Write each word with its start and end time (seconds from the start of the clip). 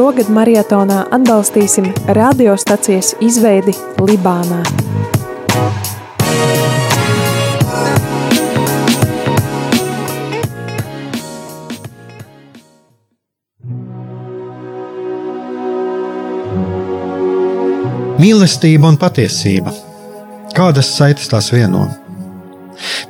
šogad 0.00 0.30
marietonā 0.32 1.02
atbalstīsim 1.12 1.90
radiostacijas 2.16 3.10
izveidi 3.20 3.74
Libānā. 4.00 4.62
Mīlestība 18.16 18.88
un 18.88 18.96
patiesība. 18.96 19.76
Kādas 20.56 20.94
saites 20.96 21.28
tās 21.28 21.52
vieno? 21.52 21.84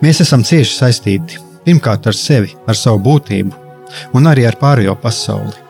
Mēs 0.02 0.24
esam 0.26 0.42
cieši 0.42 0.78
saistīti 0.82 1.38
pirmkārt 1.62 2.10
ar 2.10 2.18
sevi, 2.26 2.56
ar 2.66 2.74
savu 2.74 3.04
būtību, 3.06 3.66
un 4.18 4.32
arī 4.34 4.50
ar 4.50 4.58
pārējo 4.58 4.98
pasauli, 4.98 5.69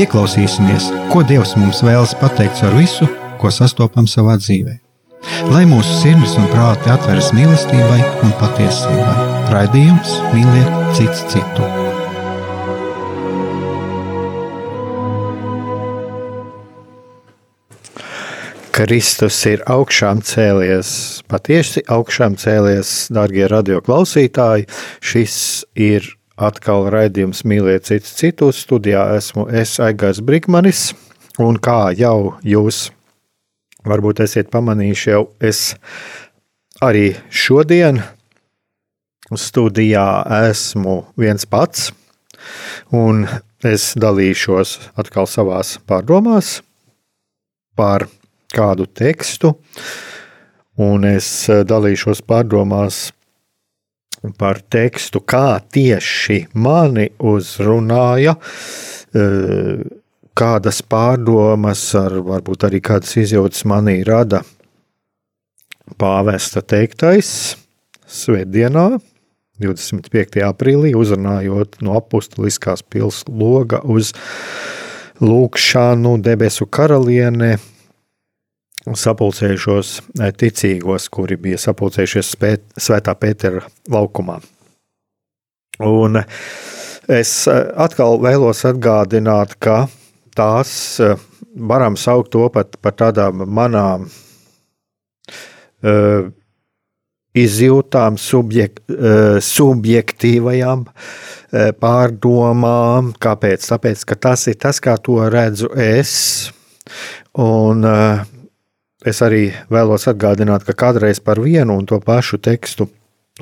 Ieklausīsimies, 0.00 0.88
ko 1.12 1.22
Dievs 1.26 1.56
mums 1.58 1.82
vēlas 1.84 2.14
pateikt 2.20 2.62
ar 2.66 2.76
visu, 2.78 3.08
ko 3.40 3.50
sastopam 3.52 4.08
savā 4.10 4.38
dzīvē. 4.40 4.78
Lai 5.52 5.62
mūsu 5.68 6.00
sirds 6.00 6.34
un 6.40 6.48
prāti 6.50 6.90
atveras 6.90 7.30
mīlestībai 7.36 8.00
un 8.24 8.34
patiesībai, 8.40 9.16
raidījums 9.52 10.16
mīliet 10.34 10.96
cits 10.98 11.24
citu. 11.30 11.68
Kristus 18.72 19.36
ir 19.50 19.60
augšām 19.68 20.22
cēlies, 20.24 21.20
patiesi 21.28 21.84
augšām 21.92 22.38
cēlies, 22.40 23.12
darbie 23.12 23.44
radioklausītāji. 23.52 24.64
Šis 25.04 25.36
ir 25.76 26.08
atkal 26.36 26.88
raidījums 26.92 27.44
Mīliet 27.48 27.88
citu 27.88 28.08
citu. 28.08 28.50
Studijā 28.52 29.04
esmu 29.16 29.48
es 29.50 29.78
Aigars 29.82 30.22
Brigmanis, 30.24 30.92
un 31.42 31.58
kā 31.60 31.92
jau 31.96 32.34
jūs 32.46 32.90
varbūt 33.86 34.22
esiet 34.24 34.50
pamanījuši, 34.52 35.10
jau 35.10 35.24
es 35.42 35.74
arī 36.82 37.12
šodien 37.30 38.02
studijā 39.38 40.06
esmu 40.50 41.02
viens 41.18 41.46
pats, 41.48 41.90
un 42.92 43.26
es 43.64 43.92
dalīšos 43.96 44.78
atkal 44.98 45.28
savās 45.30 45.76
pārdomās 45.86 46.60
par 47.78 48.06
kādu 48.52 48.86
tekstu, 48.86 49.54
un 50.76 51.06
es 51.08 51.28
eh, 51.48 51.62
dalīšos 51.64 52.22
pārdomās 52.28 53.10
par 54.38 54.60
tekstu, 54.70 55.20
kā 55.20 55.60
tieši 55.72 56.46
mani 56.54 57.08
uzrunāja, 57.18 58.36
eh, 59.14 59.82
kādas 60.34 60.82
pārdomas, 60.82 61.82
ar 61.98 62.20
varbūt 62.24 62.68
arī 62.68 62.80
kādas 62.80 63.16
izjūtas 63.20 63.64
manī 63.68 64.04
rada 64.06 64.42
pāvesta 65.98 66.62
teiktais 66.62 67.56
Svētdienā, 68.12 69.00
25. 69.62 70.42
aprīlī, 70.44 70.92
uzrunājot 70.98 71.80
no 71.80 71.96
apustuliskās 71.96 72.82
pilsētas 72.82 73.28
loga 73.28 73.80
uz 73.84 74.12
lūkšanu 75.22 76.18
debesu 76.20 76.66
karaliene 76.66 77.56
sapulcējušos 78.86 79.92
eh, 80.20 80.32
ticīgos, 80.34 81.08
kuri 81.12 81.36
bija 81.40 81.60
sapulcējušies 81.60 82.32
spēt, 82.34 82.64
Svētā 82.80 83.14
Pētera 83.18 83.62
laukumā. 83.92 84.40
Un 85.86 86.22
es 87.10 87.34
eh, 87.50 87.62
atkal 87.84 88.18
vēlos 88.22 88.64
atgādināt, 88.68 89.56
ka 89.62 89.86
tās 90.36 90.74
eh, 91.00 91.16
varam 91.54 91.96
saukt 92.00 92.32
to 92.34 92.48
pat 92.52 92.76
par 92.82 92.96
tādām 92.96 93.44
manām 93.52 94.06
uh, 95.82 96.30
izjūtām, 97.36 98.16
subjek, 98.16 98.80
uh, 98.88 99.36
subjektīvajām 99.44 100.86
uh, 100.86 100.94
pārdomām. 101.76 103.12
Kāpēc? 103.20 103.66
Tāpēc, 103.68 104.06
ka 104.08 104.16
tas 104.28 104.46
ir 104.48 104.56
tas, 104.64 104.80
kā 104.80 104.96
to 104.96 105.18
redzu 105.28 105.68
es. 105.76 106.14
Un 107.36 107.84
uh, 107.84 108.24
es 109.08 109.22
arī 109.24 109.50
vēlos 109.72 110.08
atgādināt, 110.10 110.66
ka 110.66 110.74
kādreiz 110.86 111.20
par 111.22 111.40
vienu 111.42 111.76
un 111.78 111.86
to 111.86 111.98
pašu 112.02 112.38
tekstu, 112.42 112.88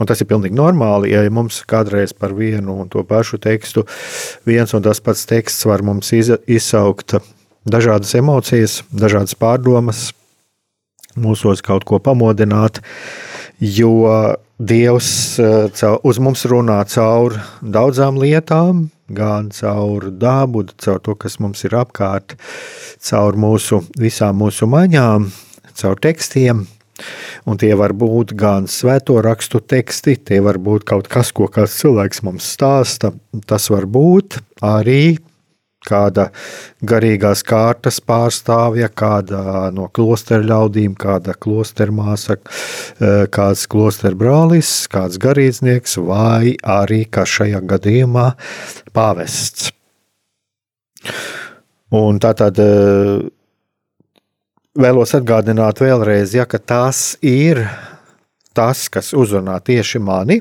un 0.00 0.09
tas 0.09 0.21
ir 0.22 0.28
pilnīgi 0.31 0.56
normāli, 0.56 1.12
ja 1.12 1.25
mums 1.32 1.62
kādreiz 1.69 2.15
par 2.16 2.34
vienu 2.37 2.78
un 2.82 2.88
to 2.93 3.03
pašu 3.04 3.41
tekstu 3.43 3.84
viens 4.49 4.72
un 4.75 4.84
tas 4.84 5.03
pats 5.03 5.26
teksts 5.28 5.66
var 5.69 5.82
mums 5.87 6.12
izsaukt 6.15 7.19
dažādas 7.69 8.15
emocijas, 8.16 8.81
dažādas 8.93 9.37
pārdomas, 9.37 10.10
mūsos 11.19 11.60
kaut 11.65 11.84
ko 11.84 11.99
pamodināt, 11.99 12.81
jo 13.60 14.37
Dievs 14.60 15.38
eh, 15.41 15.84
uz 16.04 16.19
mums 16.20 16.43
runā 16.44 16.82
caur 16.93 17.38
daudzām 17.65 18.19
lietām, 18.20 18.91
gan 19.09 19.49
caur 19.56 20.10
dabu, 20.12 20.66
caur 20.76 21.00
to, 21.00 21.15
kas 21.16 21.38
mums 21.41 21.65
ir 21.65 21.78
apkārt, 21.81 22.37
caur 23.00 23.38
mūsu 23.41 23.81
visām 23.97 24.37
mūsu 24.43 24.69
maņām, 24.69 25.31
caur 25.80 25.98
tekstiem. 26.00 26.66
Un 27.48 27.56
tie 27.56 27.72
var 27.78 27.94
būt 27.96 28.34
gan 28.36 28.66
svēto 28.68 29.16
rakstu 29.24 29.62
teksti, 29.64 30.18
tie 30.28 30.41
var 30.44 30.60
būt 30.60 30.84
kaut 30.88 31.08
kas, 31.08 31.32
ko 31.32 31.48
kāds 31.48 31.78
cilvēks 31.80 32.22
mums 32.26 32.48
stāsta. 32.56 33.14
Tas 33.48 33.70
var 33.72 33.88
būt 33.88 34.36
arī 34.60 35.16
kāda 35.86 36.28
garīgās 36.84 37.42
kārtas 37.46 38.00
pārstāvja, 38.04 38.90
kāda 38.92 39.70
no 39.72 39.88
klosteru 39.96 40.44
ļaudīm, 40.50 40.94
kāda 41.00 41.34
klosteru 41.40 41.96
māsa, 41.96 42.36
eh, 42.36 43.26
kāds 43.32 43.66
klosteru 43.70 44.20
brālis, 44.20 44.86
kāds 44.92 45.19
garīdznieks, 45.19 45.96
vai 46.04 46.56
arī, 46.60 47.06
kā 47.08 47.24
šajā 47.24 47.62
gadījumā, 47.64 48.34
pāvests. 48.92 49.72
Un 51.90 52.20
tā 52.20 52.34
tad 52.36 52.58
eh, 52.60 53.30
vēlos 54.78 55.14
atgādināt 55.16 55.81
vēlreiz, 55.82 56.34
ja 56.34 56.47
tas 56.47 57.16
ir 57.22 57.64
tas, 58.54 58.88
kas 58.88 59.12
uzrunā 59.14 59.58
tieši 59.62 60.00
mani, 60.03 60.41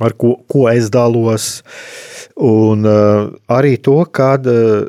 ar 0.00 0.14
ko, 0.18 0.36
ko 0.48 0.66
es 0.70 0.90
dalos, 0.90 1.62
un 2.36 2.84
uh, 2.86 3.32
arī 3.48 3.76
to, 3.80 4.02
kad 4.12 4.46
uh, 4.46 4.86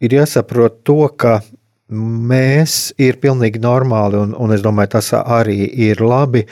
ir 0.00 0.14
jāsaprot 0.20 0.82
to, 0.86 1.08
ka 1.16 1.40
mēs 1.90 2.92
ir 3.00 3.18
pilnīgi 3.22 3.60
normāli, 3.62 4.18
un, 4.20 4.34
un 4.38 4.54
es 4.54 4.62
domāju, 4.64 4.92
tas 4.96 5.12
arī 5.18 5.58
ir 5.88 6.02
labi, 6.04 6.44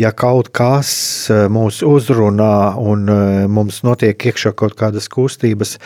ja 0.00 0.12
kaut 0.16 0.50
kas 0.56 0.90
eh, 1.32 1.46
mūs 1.52 1.82
uzrunā 1.86 2.74
un 2.80 3.06
eh, 3.12 3.46
mums 3.50 3.82
notiek 3.86 4.28
iekšā 4.30 4.54
kaut 4.58 4.76
kādas 4.78 5.10
kustības 5.12 5.76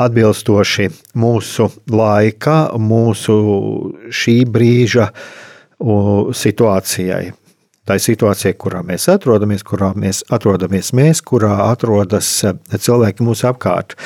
atbilstoši 0.00 0.90
mūsu 1.20 1.70
laika, 1.90 2.62
mūsu 2.78 3.36
šī 4.12 4.40
brīža 4.50 5.10
situācijai. 5.80 7.30
Tā 7.90 7.96
ir 7.96 8.02
situācija, 8.04 8.54
kurā 8.60 8.84
mēs 8.86 9.08
atrodamies, 9.10 9.64
kurā 9.66 9.88
mēs 9.98 10.20
atrodamies 10.30 10.92
mēs, 10.94 11.22
kurā 11.26 11.56
atrodas 11.64 12.28
eh, 12.46 12.54
cilvēki 12.70 13.24
mūsu 13.26 13.48
apkārt. 13.50 13.96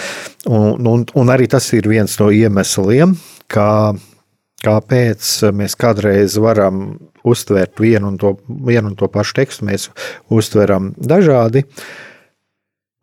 Un, 0.49 0.87
un, 0.89 1.05
un 1.05 1.33
arī 1.35 1.51
tas 1.53 1.67
ir 1.77 1.89
viens 1.91 2.15
no 2.21 2.31
iemesliem, 2.33 3.13
kā 3.51 3.93
kāpēc 4.65 5.29
mēs 5.55 5.77
kādreiz 5.79 6.39
varam 6.41 6.87
uztvert 7.25 7.81
vienu 7.81 8.13
un 8.13 8.19
to, 8.21 8.35
vienu 8.49 8.93
un 8.93 8.99
to 8.99 9.09
pašu 9.13 9.39
tekstu, 9.41 9.69
mēs 9.69 9.89
uztveram 10.33 10.93
dažādi. 10.97 11.65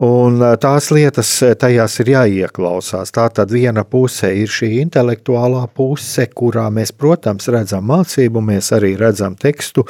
Un 0.02 0.42
tās 0.58 0.88
lietas 0.90 1.30
tajās 1.62 2.00
ir 2.02 2.10
jāieklausās. 2.16 3.12
Tā 3.14 3.28
tad 3.38 3.52
viena 3.54 3.84
puse 3.86 4.32
ir 4.34 4.50
šī 4.50 4.72
intelektuālā 4.82 5.68
puse, 5.78 6.26
kurā 6.34 6.64
mēs, 6.74 6.90
protams, 6.98 7.46
redzam 7.54 7.86
mācību, 7.92 8.42
mēs 8.42 8.72
arī 8.74 8.96
redzam 8.98 9.36
tekstu, 9.38 9.86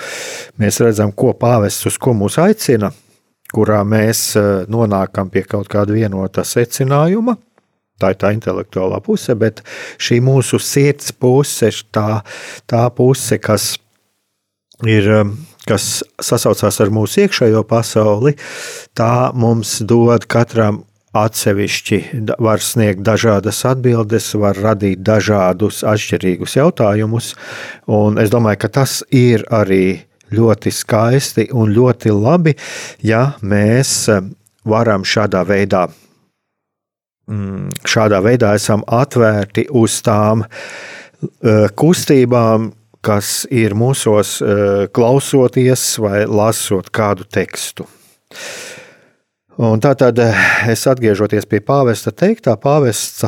mēs 0.60 0.82
redzam, 0.84 1.16
ko 1.16 1.32
pāvests 1.40 1.88
uz 1.88 2.00
ko 2.02 2.12
mūs 2.20 2.36
aicina, 2.44 2.92
kurā 3.56 3.86
mēs 3.88 4.34
nonākam 4.68 5.32
pie 5.32 5.46
kaut 5.48 5.72
kāda 5.72 5.96
vienota 5.96 6.44
secinājuma. 6.44 7.38
Tā 8.02 8.14
ir 8.14 8.20
tā 8.22 8.34
intelektuālā 8.36 9.02
puse, 9.06 9.36
bet 9.38 9.62
šī 10.02 10.20
mūsu 10.26 10.60
sirds 10.62 11.14
puse, 11.14 11.72
tā, 11.94 12.22
tā 12.70 12.84
puse, 12.98 13.38
kas 13.42 13.76
ir, 14.88 15.10
um, 15.22 15.36
kas 15.70 16.02
sasaucās 16.22 16.82
ar 16.82 16.94
mūsu 16.94 17.26
iekšējo 17.26 17.66
pasauli, 17.70 18.36
tā 18.98 19.32
mums 19.38 19.80
dod 19.86 20.26
katram 20.32 20.84
atsevišķi, 21.18 22.00
var 22.40 22.64
sniegt 22.64 23.04
dažādas 23.04 23.60
atbildes, 23.68 24.30
var 24.40 24.56
radīt 24.56 25.02
dažādus 25.04 25.82
atšķirīgus 25.88 26.56
jautājumus. 26.56 27.34
Un 27.92 28.20
es 28.22 28.32
domāju, 28.32 28.62
ka 28.64 28.72
tas 28.80 29.02
ir 29.12 29.44
arī 29.52 30.00
ļoti 30.32 30.72
skaisti 30.72 31.50
un 31.52 31.74
ļoti 31.76 32.14
labi, 32.16 32.56
ja 33.04 33.34
mēs 33.44 34.06
um, 34.14 34.32
varam 34.64 35.04
šādā 35.04 35.44
veidā 35.48 35.90
šādā 37.30 38.22
veidā 38.24 38.56
esam 38.58 38.84
atvērti 38.88 39.68
uz 39.70 40.02
tām 40.06 40.44
eh, 40.44 41.68
kustībām, 41.76 42.72
kas 43.02 43.46
ir 43.50 43.76
mūsos 43.78 44.40
eh, 44.42 44.88
klausoties 44.94 45.98
vai 46.02 46.26
lasot 46.26 46.92
kādu 46.94 47.26
tekstu. 47.26 47.88
Un 49.62 49.82
tā 49.82 49.94
tad 49.96 50.20
eh, 50.20 50.44
es 50.72 50.86
atgriežoties 50.88 51.48
pie 51.50 51.62
pāvesta 51.62 52.12
teiktā, 52.12 52.58
pāvests, 52.58 53.26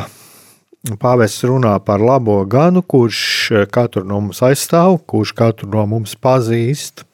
pāvests 1.00 1.44
runā 1.46 1.78
par 1.84 2.02
labo 2.02 2.42
ganu, 2.44 2.82
kurš 2.82 3.66
katru 3.72 4.04
no 4.04 4.20
mums 4.20 4.42
aizstāv, 4.44 5.00
kurš 5.06 5.34
katru 5.36 5.70
no 5.70 5.86
mums 5.86 6.16
pazīst 6.16 7.06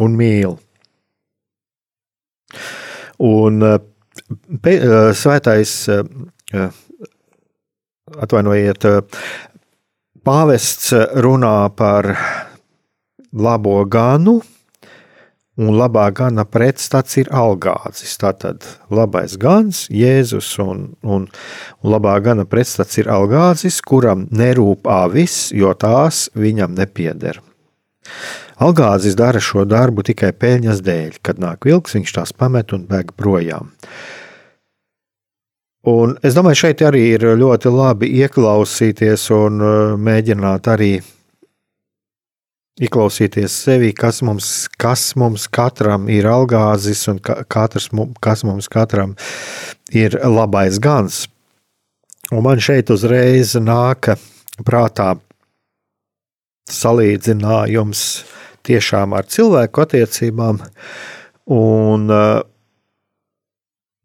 un 0.00 0.16
mīl. 0.18 0.56
Un 3.16 3.62
Svētais, 5.16 5.72
atvainojiet, 8.16 8.86
pāvests 10.26 10.92
runā 11.22 11.56
par 11.76 12.10
labo 13.36 13.78
ganu, 13.84 14.40
un 15.56 15.72
labā 15.76 16.06
gana 16.14 16.44
pretstats 16.44 17.16
ir 17.20 17.30
algāzis. 17.32 18.16
Tātad 18.20 18.64
labais 18.92 19.36
gans, 19.40 19.86
Jēzus, 19.92 20.50
un, 20.62 20.86
un, 21.02 21.26
un 21.26 21.94
labā 21.94 22.16
gana 22.24 22.46
pretstats 22.48 23.00
ir 23.00 23.10
algāzis, 23.12 23.80
kuram 23.84 24.26
nerūp 24.30 24.88
avis, 24.90 25.50
jo 25.56 25.72
tās 25.78 26.26
viņam 26.36 26.76
nepieder. 26.76 27.40
Algāzis 28.56 29.16
dara 29.16 29.40
šo 29.42 29.66
darbu 29.68 30.04
tikai 30.06 30.30
peļņas 30.32 30.80
dēļ. 30.84 31.18
Kad 31.24 31.40
nāk 31.42 31.66
vilks, 31.68 31.96
viņš 31.98 32.14
tās 32.16 32.32
pamet 32.32 32.72
un 32.72 32.86
bēg 32.88 33.12
projām. 33.18 33.74
Un 35.86 36.16
es 36.26 36.34
domāju, 36.34 36.64
šeit 36.64 36.80
arī 36.82 37.04
ir 37.14 37.26
ļoti 37.38 37.70
labi 37.70 38.08
ieklausīties 38.24 39.28
un 39.36 39.60
uh, 39.62 39.74
mēģināt 40.00 40.66
arī 40.72 40.94
ieklausīties 42.82 43.54
sevi, 43.64 43.92
kas 43.96 44.18
mums, 44.26 44.48
kas 44.80 45.12
mums 45.16 45.46
katram 45.48 46.08
ir 46.12 46.26
algāzis 46.28 47.06
un 47.12 47.20
katrs, 47.22 47.88
kas 48.24 48.44
mums 48.44 48.68
katram 48.72 49.14
ir 49.92 50.18
labais 50.24 50.80
gans. 50.82 51.26
Un 52.32 52.42
man 52.42 52.58
šeit 52.58 52.90
uzreiz 52.90 53.54
nāk 53.60 54.10
prātā 54.66 55.12
salīdzinājums 56.66 58.02
tiešām 58.66 59.14
ar 59.16 59.26
cilvēku 59.30 59.82
attiecībām 59.84 60.60
un, 61.56 62.10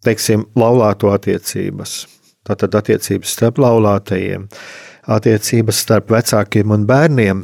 teiksim, 0.06 0.46
laulāto 0.58 1.12
attiecības. 1.14 2.06
Tātad 2.48 2.76
attiecības 2.80 3.34
starp 3.36 3.60
laulātajiem, 3.62 4.48
attiecības 5.14 5.82
starp 5.86 6.14
vecākiem 6.14 6.74
un 6.74 6.86
bērniem. 6.90 7.44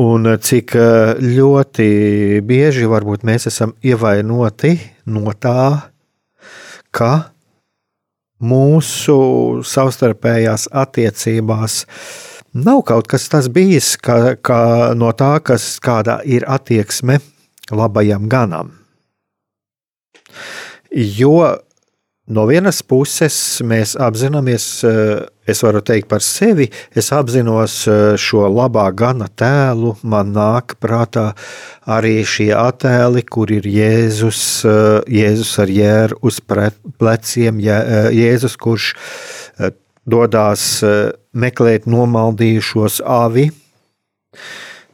Un 0.00 0.30
cik 0.38 0.74
ļoti 1.22 1.90
bieži 2.46 2.86
mēs 3.26 3.48
esam 3.50 3.74
ievainoti 3.82 4.76
no 5.10 5.32
tā, 5.34 5.90
ka 6.94 7.12
mūsu 8.40 9.16
savstarpējās 9.66 10.68
attiecībās 10.70 11.82
uh, 11.82 12.29
Nav 12.50 12.80
kaut 12.82 13.06
kas 13.06 13.28
tāds 13.30 13.46
bijis, 13.46 13.92
ka, 13.94 14.34
ka 14.42 14.90
no 14.98 15.12
tā, 15.14 15.36
kas 15.38 15.76
kādā 15.78 16.18
ir 16.26 16.42
attieksme 16.50 17.20
labajam 17.70 18.26
ganam. 18.26 18.72
Jo 20.90 21.62
no 22.26 22.46
vienas 22.50 22.82
puses 22.82 23.36
mēs 23.62 23.94
apzināmies, 23.94 24.66
es 25.46 25.62
varu 25.62 25.78
teikt 25.86 26.08
par 26.10 26.26
sevi, 26.26 26.66
es 26.90 27.12
apzinos 27.14 27.84
šo 28.18 28.48
labā 28.50 28.88
gana 28.98 29.30
tēlu. 29.30 29.94
Man 30.02 30.34
nāk 30.34 30.74
prātā 30.82 31.28
arī 31.86 32.24
šie 32.26 32.50
attēli, 32.58 33.22
kur 33.30 33.54
ir 33.54 33.62
Jēzus, 33.62 34.64
Jēzus 35.06 35.54
ar 35.62 35.70
jēru 35.70 36.18
uz 36.26 36.42
pleciem, 36.42 37.62
Jēzus, 37.62 38.58
kurš 38.58 38.96
dodas 40.08 40.82
eh, 40.82 41.12
meklēt 41.32 41.86
nomaldījušos 41.90 43.00
avi. 43.04 43.50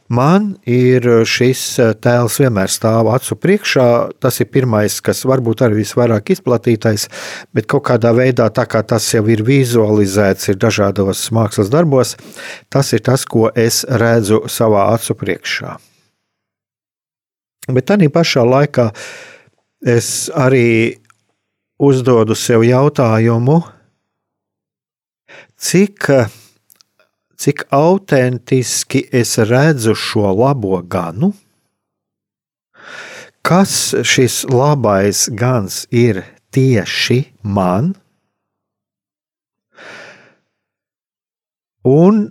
Man 0.07 0.53
ir 0.63 1.03
šis 1.27 1.61
eh, 1.83 1.91
tēls 1.99 2.37
vienmēr 2.39 2.71
stāv 2.71 3.09
acu 3.11 3.35
priekšā. 3.35 3.87
Tas 4.23 4.39
ir 4.39 4.47
pirmais, 4.53 4.99
kas 5.03 5.25
varbūt 5.27 5.65
arī 5.65 5.81
visvairāk 5.81 6.31
izplatītais, 6.37 7.09
bet 7.51 7.67
kaut 7.67 7.87
kādā 7.89 8.13
veidā, 8.15 8.47
tā 8.47 8.63
kā 8.69 8.83
tas 8.87 9.07
jau 9.13 9.25
ir 9.27 9.43
vizualizēts, 9.47 10.47
ir 10.53 10.61
dažādos 10.63 11.27
mākslas 11.35 11.71
darbos, 11.73 12.15
tas 12.71 12.93
ir 12.95 13.03
tas, 13.03 13.27
ko 13.27 13.51
es 13.51 13.83
redzu 13.87 14.45
savā 14.51 14.87
acu 14.95 15.17
priekšā. 15.19 15.75
Bet 17.67 17.89
tādā 17.91 18.07
pašā 18.07 18.45
laikā 18.47 18.93
es 19.83 20.29
arī 20.31 20.95
uzdodu 21.83 22.35
sev 22.35 22.63
jautājumu, 22.63 23.59
cik, 25.57 26.09
cik 27.37 27.65
autentiski 27.73 29.03
es 29.11 29.37
redzu 29.37 29.95
šo 29.95 30.31
labo 30.33 30.81
ganu, 30.81 31.33
kas 33.47 33.95
šis 34.03 34.43
labais 34.51 35.27
gans 35.31 35.85
ir 35.91 36.23
tieši 36.51 37.21
man, 37.43 37.93
un 41.87 42.27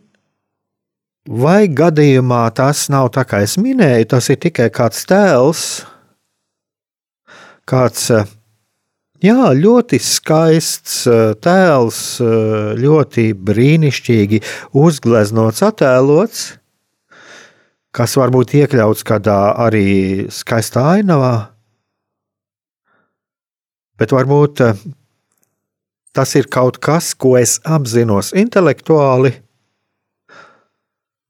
vai 1.26 1.66
gadījumā 1.72 2.44
tas 2.54 2.86
nav 2.92 3.10
tā, 3.14 3.24
kā 3.26 3.42
es 3.46 3.56
minēju, 3.58 4.10
tas 4.12 4.28
ir 4.30 4.40
tikai 4.44 4.68
kāds 4.74 5.06
tēls, 5.08 5.62
kāds 7.66 8.10
Jā, 9.25 9.49
ļoti 9.56 9.96
skaists 10.02 11.06
eh, 11.08 11.32
tēls, 11.40 12.00
eh, 12.20 12.75
ļoti 12.76 13.30
brīnišķīgi 13.49 14.42
uzgleznots, 14.76 15.62
attēlots, 15.64 16.42
kas 17.96 18.16
varbūt 18.20 18.52
iekļauts 18.61 19.06
kādā 19.08 19.38
arī 19.64 20.28
skaistā 20.28 20.85
ainavā. 20.99 21.32
Bet 23.96 24.12
varbūt 24.12 24.64
eh, 24.66 24.87
tas 26.12 26.37
ir 26.37 26.52
kaut 26.52 26.76
kas, 26.76 27.14
ko 27.16 27.38
es 27.40 27.56
apzinos 27.64 28.35
intelektuāli, 28.37 29.32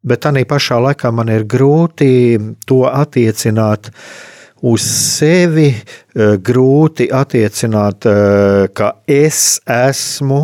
bet 0.02 0.26
tā 0.26 0.34
pašā 0.42 0.82
laikā 0.82 1.14
man 1.14 1.30
ir 1.30 1.46
grūti 1.46 2.34
to 2.66 2.82
attiecināt 2.90 3.94
uh, 3.94 4.34
uz 4.66 4.82
sevi 4.82 5.68
eh, 5.70 6.34
grūti 6.42 7.08
attiecināt, 7.14 8.06
eh, 8.10 8.66
ka 8.74 8.92
es 9.06 9.60
esmu, 9.70 10.42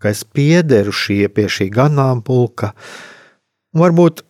ka 0.00 0.12
es 0.12 0.24
piederu 0.24 0.92
šie, 0.92 1.28
pie 1.32 1.48
šī 1.48 1.70
ganāmpulka. 1.72 2.74
Varbūt 3.74 4.22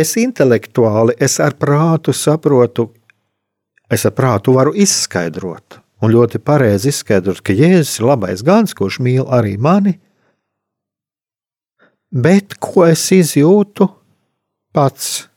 es 0.00 0.14
intelektuāli, 0.20 1.16
es 1.20 1.38
ar 1.44 1.58
prātu 1.60 2.14
saprotu, 2.16 2.88
es 3.92 4.06
ar 4.08 4.14
prātu 4.16 4.56
varu 4.56 4.72
izskaidrot. 4.74 5.80
Un 6.02 6.12
ļoti 6.12 6.40
pareizi 6.42 6.90
izskaidrot, 6.90 7.40
ka 7.44 7.54
Jēzus 7.56 8.00
ir 8.00 8.08
labais 8.10 8.42
gans, 8.44 8.74
kurš 8.76 8.98
mīl 9.04 9.28
arī 9.32 9.54
mani. 9.60 9.98
Bet 12.14 12.56
ko 12.62 12.84
es 12.86 13.06
izjūtu 13.14 13.88
pats? 14.74 15.33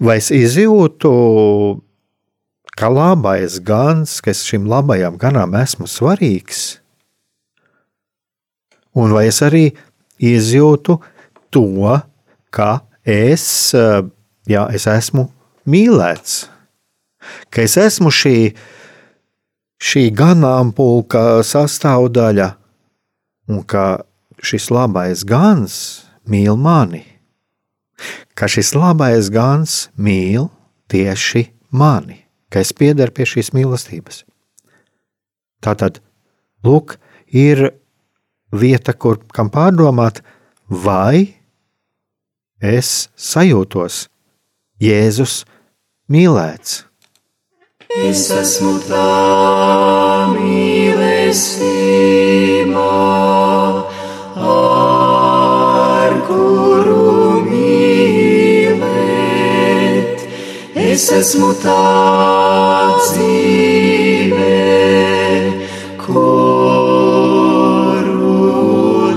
Vai 0.00 0.16
es 0.16 0.30
izjūtu, 0.32 1.10
ka 2.72 2.88
labais 2.88 3.58
gans, 3.60 4.14
ka 4.24 4.32
es 4.32 4.40
šim 4.48 4.64
labajam 4.64 5.18
ganam 5.20 5.52
esmu 5.60 5.84
svarīgs? 5.84 6.78
Un 8.96 9.12
vai 9.12 9.26
es 9.28 9.42
arī 9.44 9.66
izjūtu 10.16 10.96
to, 11.52 11.66
ka 12.48 12.70
es, 13.04 13.44
jā, 14.48 14.64
es 14.72 14.88
esmu 14.88 15.26
mīlēts, 15.68 16.48
ka 17.52 17.68
es 17.68 17.76
esmu 17.76 18.08
šī, 18.08 18.34
šī 19.84 20.08
ganāmpulka 20.16 21.44
sastāvdaļa 21.44 22.48
un 23.52 23.62
ka 23.68 23.86
šis 24.40 24.72
labais 24.72 25.28
gans 25.28 25.76
mīl 26.24 26.56
mani, 26.56 27.04
ka 28.40 28.48
šis 28.48 28.72
labais 28.72 29.28
gans 29.28 29.90
mīl 30.00 30.48
tieši 30.88 31.52
mani, 31.76 32.24
ka 32.48 32.64
es 32.64 32.72
piederu 32.72 33.12
pie 33.12 33.26
šīs 33.28 33.52
mīlestības. 33.52 34.24
Tātad, 35.60 36.00
lūk, 36.64 36.96
ir 37.28 37.76
vieta, 38.48 38.96
kur 38.96 39.20
kam 39.36 39.52
pārdomāt, 39.52 40.24
vai 40.72 41.36
es 42.64 43.10
sajūtos 43.12 44.08
Jēzus 44.80 45.44
mīlēts. 46.08 46.88
Es 48.00 48.30
esmu 48.32 48.80
tā 48.88 50.32
mīlestība, 50.32 51.60
Es 60.90 61.04
esmu 61.14 61.52
tā 61.62 62.98
dzīve, 62.98 64.46
kuru 66.02 66.80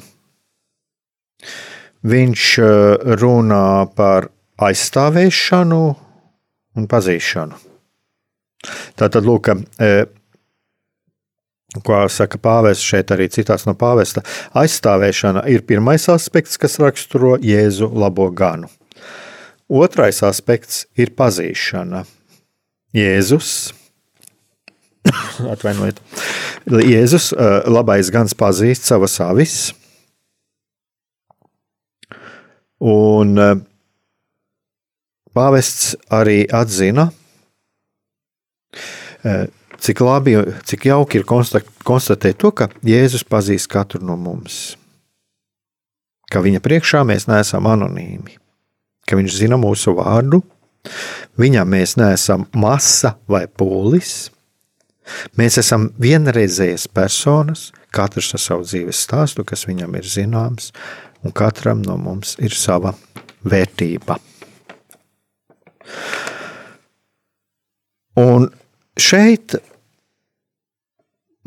Viņš 2.06 2.44
eh, 2.64 3.16
runā 3.20 3.90
par 3.96 4.30
aizstāvēšanu 4.60 5.82
un 6.78 6.88
pazīšanu. 6.90 7.58
Tātad, 9.00 9.24
lūk, 9.24 9.52
eh, 9.80 10.06
ko 11.86 12.02
saka 12.12 12.38
pāvests 12.38 12.84
šeit, 12.84 13.14
arī 13.16 13.30
citās 13.32 13.66
no 13.66 13.74
pāvesta, 13.74 14.24
aizstāvēšana 14.54 15.46
ir 15.48 15.64
pirmais 15.64 16.10
aspekts, 16.12 16.58
kas 16.58 16.80
raksturo 16.82 17.38
Jēzu 17.38 17.92
labo 17.94 18.30
ganu. 18.32 18.70
Otrais 19.70 20.24
aspekts 20.24 20.88
ir 20.98 21.14
pazīšana. 21.14 22.06
Jēzus, 22.96 23.72
atvainojiet, 25.54 26.00
Jēzus 26.68 27.32
eh, 27.34 27.70
labais 27.70 28.10
gans 28.12 28.34
pazīst 28.34 28.90
savas 28.90 29.20
avis, 29.22 29.60
Un 32.80 33.38
eh, 33.38 33.56
pāvests 35.36 35.96
arī 36.14 36.44
atzina, 36.52 37.10
eh, 39.24 39.48
cik 39.80 40.02
labi, 40.04 40.36
cik 40.68 40.90
jauki 40.90 41.20
ir 41.20 41.26
konstatēt 41.26 42.40
to, 42.42 42.52
ka 42.52 42.70
Jēzus 42.86 43.26
pazīst 43.28 43.70
katru 43.72 44.04
no 44.06 44.18
mums. 44.20 44.76
Ka 46.30 46.44
viņa 46.46 46.62
priekšā 46.62 47.04
mēs 47.08 47.28
neesam 47.30 47.66
anonīmi, 47.70 48.38
ka 49.08 49.18
viņš 49.18 49.38
zina 49.42 49.58
mūsu 49.58 49.96
vārdu, 49.98 50.44
viņam 51.40 51.74
mēs 51.74 51.96
neesam 51.98 52.46
masa 52.54 53.16
vai 53.28 53.48
pūlis. 53.48 54.30
Mēs 55.40 55.58
esam 55.58 55.90
vienreizējas 55.98 56.86
personas, 56.94 57.72
katrs 57.96 58.36
ar 58.38 58.44
savu 58.44 58.68
dzīves 58.68 59.00
stāstu, 59.08 59.46
kas 59.48 59.66
viņam 59.66 59.96
ir 59.98 60.06
zināms, 60.06 60.70
un 61.26 61.34
katram 61.34 61.82
no 61.82 61.98
mums 61.98 62.36
ir 62.38 62.54
sava 62.54 62.94
vērtība. 63.42 64.20
Un 68.20 68.50
šeit 69.00 69.56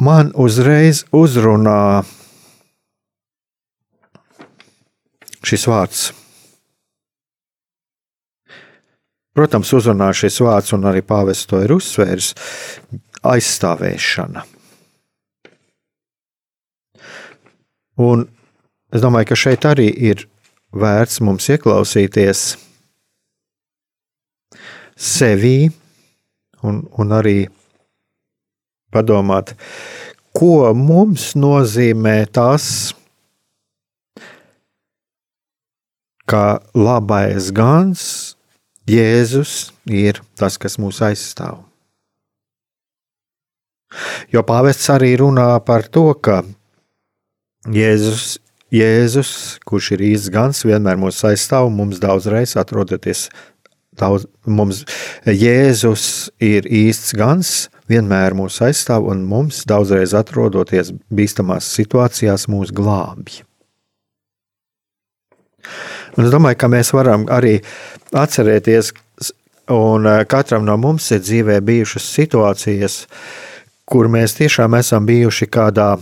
man 0.02 0.32
uzreiz 0.34 1.04
uzrunā 1.12 2.02
šis 5.42 5.68
vārds. 5.68 6.02
Protams, 9.32 9.72
uzrunā 9.72 10.10
šis 10.16 10.38
vārds, 10.44 10.74
un 10.76 10.84
arī 10.88 11.00
pāvests 11.04 11.48
to 11.48 11.62
ir 11.64 11.72
uzsvērs- 11.72 12.34
aizstāvēšana. 13.32 14.44
Un 18.02 18.28
Es 18.92 19.00
domāju, 19.00 19.30
ka 19.30 19.38
šeit 19.40 19.64
arī 19.64 19.86
ir 20.10 20.26
vērts 20.76 21.22
mums 21.24 21.48
ieklausīties 21.48 22.42
sevī 24.96 25.70
un, 26.62 26.82
un 26.98 27.14
arī 27.16 27.46
padomāt, 28.92 29.54
ko 30.36 30.72
mums 30.76 31.32
nozīmē 31.38 32.24
tas, 32.32 32.92
ka 36.28 36.60
labais 36.76 37.50
gans, 37.54 38.04
Jēzus, 38.88 39.70
ir 39.86 40.18
tas, 40.34 40.56
kas 40.58 40.74
mūs 40.82 40.98
aizstāv. 41.06 41.60
Jo 44.32 44.42
pāvests 44.42 44.90
arī 44.90 45.12
runā 45.20 45.52
par 45.62 45.86
to, 45.86 46.08
ka 46.18 46.40
Jēzus 47.70 48.40
Jēzus, 48.72 49.60
kurš 49.68 49.90
ir 49.98 50.02
īsts 50.06 50.32
gans, 50.32 50.62
vienmēr 50.64 50.96
mūs 50.96 51.18
aizstāv, 51.28 51.66
mums 51.68 51.98
daudzreiz 52.00 52.54
atrodaties. 52.56 53.26
Daudz, 54.00 54.24
mums 54.48 54.86
Jēzus 55.28 56.30
ir 56.40 56.64
īsts 56.64 57.12
gans, 57.18 57.50
vienmēr 57.92 58.32
mūs 58.38 58.56
aizstāv 58.64 59.04
un 59.12 59.26
mums 59.28 59.66
daudzreiz 59.68 60.14
atrodoties 60.16 60.94
bīstamās 61.12 61.68
situācijās 61.76 62.48
mūs 62.48 62.72
glābj. 62.72 63.42
Un 66.16 66.26
es 66.26 66.32
domāju, 66.32 66.58
ka 66.60 66.70
mēs 66.72 66.92
varam 66.96 67.28
arī 67.32 67.58
atcerēties, 68.16 68.92
un 69.72 70.08
eh, 70.08 70.24
katram 70.28 70.64
no 70.66 70.76
mums 70.80 71.10
ir 71.12 71.22
dzīvē 71.24 71.60
bijušas 71.64 72.08
situācijas, 72.16 72.98
kur 73.88 74.08
mēs 74.12 74.36
tiešām 74.40 74.76
esam 74.80 75.06
bijuši 75.08 75.48
kādā 75.52 75.94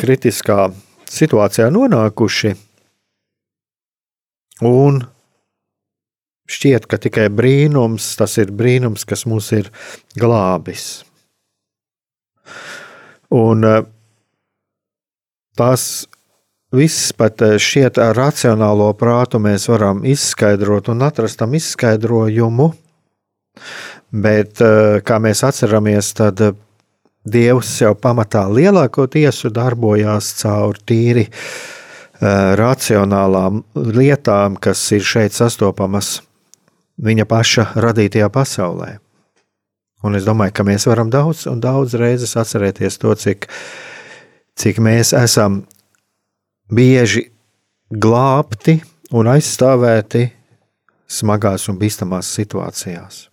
kritiskā 0.00 0.70
situācijā 1.10 1.68
nonākuši, 1.72 2.56
un 4.68 5.00
šķiet, 6.50 6.88
ka 6.90 6.98
tikai 7.00 7.28
brīnums, 7.32 8.14
tas 8.18 8.36
ir 8.42 8.50
brīnums, 8.54 9.06
kas 9.08 9.26
mūs 9.30 9.52
ir 9.56 9.70
glābis. 10.18 11.04
Un 13.30 13.64
eh, 13.64 13.82
tas 15.56 15.84
viss 16.74 17.12
pat 17.14 17.42
eh, 17.46 17.58
šķiet 17.62 18.00
ar 18.02 18.16
racionālo 18.18 18.90
prātu 18.98 19.38
mēs 19.42 19.68
varam 19.70 20.02
izskaidrot 20.06 20.90
un 20.90 21.06
atrast 21.06 21.38
tam 21.38 21.54
izskaidrojumu, 21.54 22.70
bet 24.10 24.64
eh, 24.66 24.98
kā 25.06 25.20
mēs 25.22 25.44
atceramies, 25.46 26.14
tad 26.18 26.50
Dievs 27.30 27.74
jau 27.82 27.90
pamatā 28.00 28.46
lielāko 28.48 29.04
tiesu 29.12 29.50
darbojās 29.52 30.30
caur 30.38 30.78
tīri 30.88 31.26
racionālām 32.56 33.58
lietām, 33.76 34.56
kas 34.56 34.80
ir 34.96 35.04
šeit 35.04 35.36
sastopamas 35.36 36.14
viņa 37.00 37.26
paša 37.28 37.66
radītajā 37.80 38.28
pasaulē. 38.32 38.98
Un 40.04 40.16
es 40.16 40.24
domāju, 40.24 40.54
ka 40.56 40.64
mēs 40.64 40.86
varam 40.88 41.10
daudz 41.12 41.44
un 41.50 41.60
daudz 41.60 41.96
reizes 42.00 42.36
atcerēties 42.40 42.96
to, 43.00 43.12
cik, 43.20 43.48
cik 44.56 44.80
mēs 44.80 45.12
esam 45.16 45.62
bieži 46.72 47.26
glābti 47.90 48.78
un 49.12 49.28
aizstāvēti 49.28 50.30
smagās 51.10 51.66
un 51.68 51.78
bīstamās 51.80 52.30
situācijās. 52.38 53.26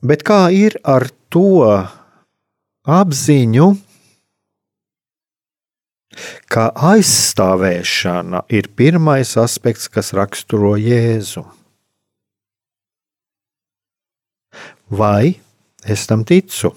Bet 0.00 0.22
kā 0.24 0.46
ir 0.54 0.78
ar 0.88 1.08
to 1.32 1.66
apziņu, 2.88 3.66
ka 6.50 6.70
aizstāvēšana 6.74 8.44
ir 8.50 8.70
pirmais 8.76 9.36
aspekts, 9.40 9.88
kas 9.88 10.12
raksturo 10.16 10.74
Jēzu. 10.80 11.44
Vai 14.90 15.38
es 15.86 16.06
tam 16.10 16.24
ticu? 16.26 16.72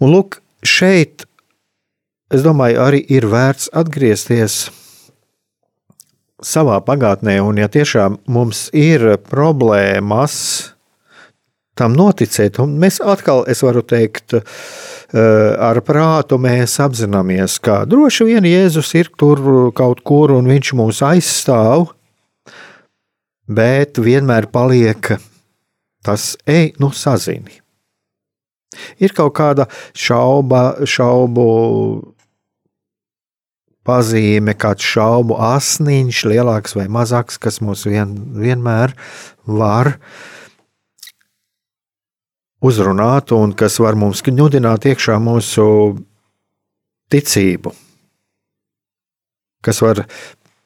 Un 0.00 0.12
lūk, 0.12 0.40
šeit, 0.64 1.24
es 2.32 2.44
domāju, 2.44 2.80
arī 2.84 3.00
ir 3.08 3.26
vērts 3.28 3.70
atgriezties 3.76 4.66
savā 6.40 6.78
pagātnē, 6.84 7.38
un 7.44 7.60
ja 7.60 7.68
tiešām 7.72 8.20
mums 8.28 8.68
ir 8.76 9.16
problēmas 9.28 10.36
tam 11.80 11.96
noticēt, 11.98 12.60
un 12.62 12.76
mēs 12.80 13.00
atkal, 13.02 13.46
es 13.50 13.64
varu 13.66 13.82
teikt, 13.82 14.36
Eh, 15.10 15.54
ar 15.58 15.80
prātu 15.82 16.36
mēs 16.38 16.76
apzināmies, 16.78 17.56
ka 17.58 17.80
droši 17.82 18.28
vien 18.28 18.44
Jēzus 18.46 18.92
ir 18.94 19.08
tur 19.18 19.40
kaut 19.74 20.04
kur 20.06 20.30
un 20.36 20.46
viņš 20.46 20.70
mūs 20.78 21.00
aizstāv, 21.02 21.88
bet 23.50 23.98
vienmēr 23.98 24.46
paliek 24.54 25.16
tas, 26.06 26.36
ej, 26.46 26.70
nu, 26.78 26.92
sazini. 26.94 27.58
Ir 29.02 29.10
kaut 29.16 29.34
kāda 29.34 29.66
šauba, 29.98 30.86
šaubu 30.86 31.50
pazīme, 33.82 34.54
kāds 34.54 34.86
šaubu 34.86 35.42
asniņš, 35.42 36.26
lielāks 36.30 36.78
vai 36.78 36.86
mazāks, 36.86 37.42
kas 37.42 37.58
mūs 37.58 37.82
vien, 37.90 38.14
vienmēr 38.38 38.94
var 39.42 39.96
uh, 39.96 40.38
uzrunāt 42.60 43.32
un 43.36 43.54
kas 43.56 43.78
var 43.80 43.96
mums 43.98 44.22
ņudināt 44.24 44.88
iekšā 44.90 45.16
mūsu 45.22 45.64
ticību, 47.10 47.72
kas 49.64 49.80
var 49.82 50.04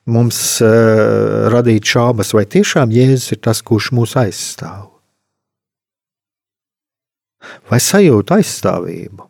mums 0.05 0.39
uh, 0.63 1.49
radīt 1.55 1.87
šaubas, 1.89 2.35
vai 2.37 2.45
tiešām 2.45 2.93
Jēzus 2.93 3.33
ir 3.33 3.41
tas, 3.47 3.63
kurš 3.65 3.93
mūs 3.97 4.17
aizstāv. 4.21 4.91
Vai 7.69 7.81
sajūt 7.81 8.33
aizstāvību? 8.39 9.27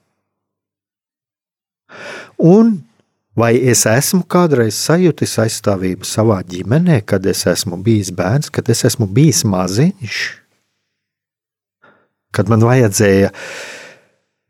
Un 2.45 2.77
vai 3.39 3.55
es 3.59 3.85
esmu 3.91 4.23
kādreiz 4.31 4.79
sajūtis 4.79 5.37
aizstāvību 5.43 6.07
savā 6.07 6.41
ģimenē, 6.47 7.01
kad 7.07 7.27
es 7.27 7.45
esmu 7.51 7.79
bijis 7.83 8.13
bērns, 8.15 8.51
kad 8.55 8.71
es 8.71 8.85
esmu 8.87 9.09
bijis 9.11 9.43
maziņš? 9.47 10.23
Kad 12.35 12.51
man 12.51 12.65
vajadzēja, 12.67 13.31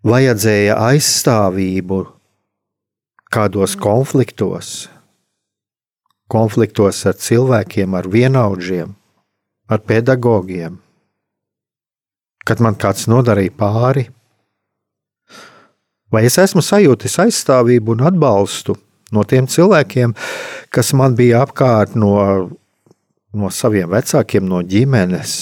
vajadzēja 0.08 0.76
aizstāvību 0.88 2.00
kādos 3.34 3.74
konfliktos, 3.80 4.88
konfliktos 6.30 7.02
ar 7.08 7.18
cilvēkiem, 7.20 7.96
ar 7.98 8.08
vienaudžiem, 8.10 8.94
ar 9.68 9.82
pedagogiem, 9.84 10.78
kad 12.44 12.60
man 12.64 12.78
kāds 12.80 13.08
nodarīja 13.10 13.56
pāri. 13.58 14.08
Vai 16.12 16.22
es 16.28 16.38
esmu 16.38 16.62
sajūtis 16.62 17.18
aizstāvību 17.24 17.96
un 17.96 18.04
atbalstu 18.06 18.76
no 19.14 19.24
tiem 19.26 19.48
cilvēkiem, 19.50 20.14
kas 20.70 20.92
man 20.94 21.16
bija 21.18 21.42
apkārt 21.42 21.96
no, 21.98 22.14
no 23.34 23.50
saviem 23.50 23.90
vecākiem, 23.90 24.46
no 24.46 24.62
ģimenes, 24.62 25.34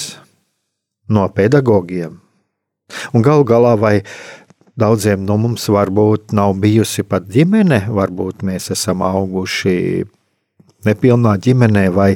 no 1.12 1.28
pedagogiem? 1.37 2.22
Un 3.12 3.24
galu 3.24 3.46
galā, 3.48 3.74
vai 3.78 3.96
daudziem 4.78 5.24
no 5.26 5.37
mums 5.40 5.68
varbūt 5.72 6.33
nav 6.37 6.57
bijusi 6.62 7.05
pat 7.05 7.28
ģimene, 7.31 7.85
varbūt 7.92 8.44
mēs 8.46 8.70
esam 8.74 9.05
auguši 9.07 10.05
nepilnā 10.87 11.37
ģimenē 11.42 11.85
vai, 11.94 12.14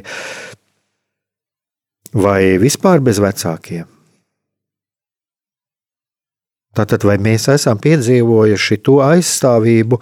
vai 2.15 2.57
vispār 2.62 3.05
bez 3.05 3.21
vecākiem. 3.23 3.87
Tātad, 6.77 7.07
vai 7.09 7.17
mēs 7.23 7.47
esam 7.49 7.79
piedzīvojuši 7.81 8.77
to 8.85 8.99
aizstāvību, 9.01 9.97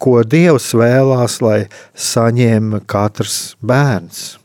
ko 0.00 0.20
Dievs 0.20 0.74
vēlās, 0.76 1.38
lai 1.40 1.62
saņem 1.96 2.82
katrs 2.88 3.54
bērns? 3.64 4.39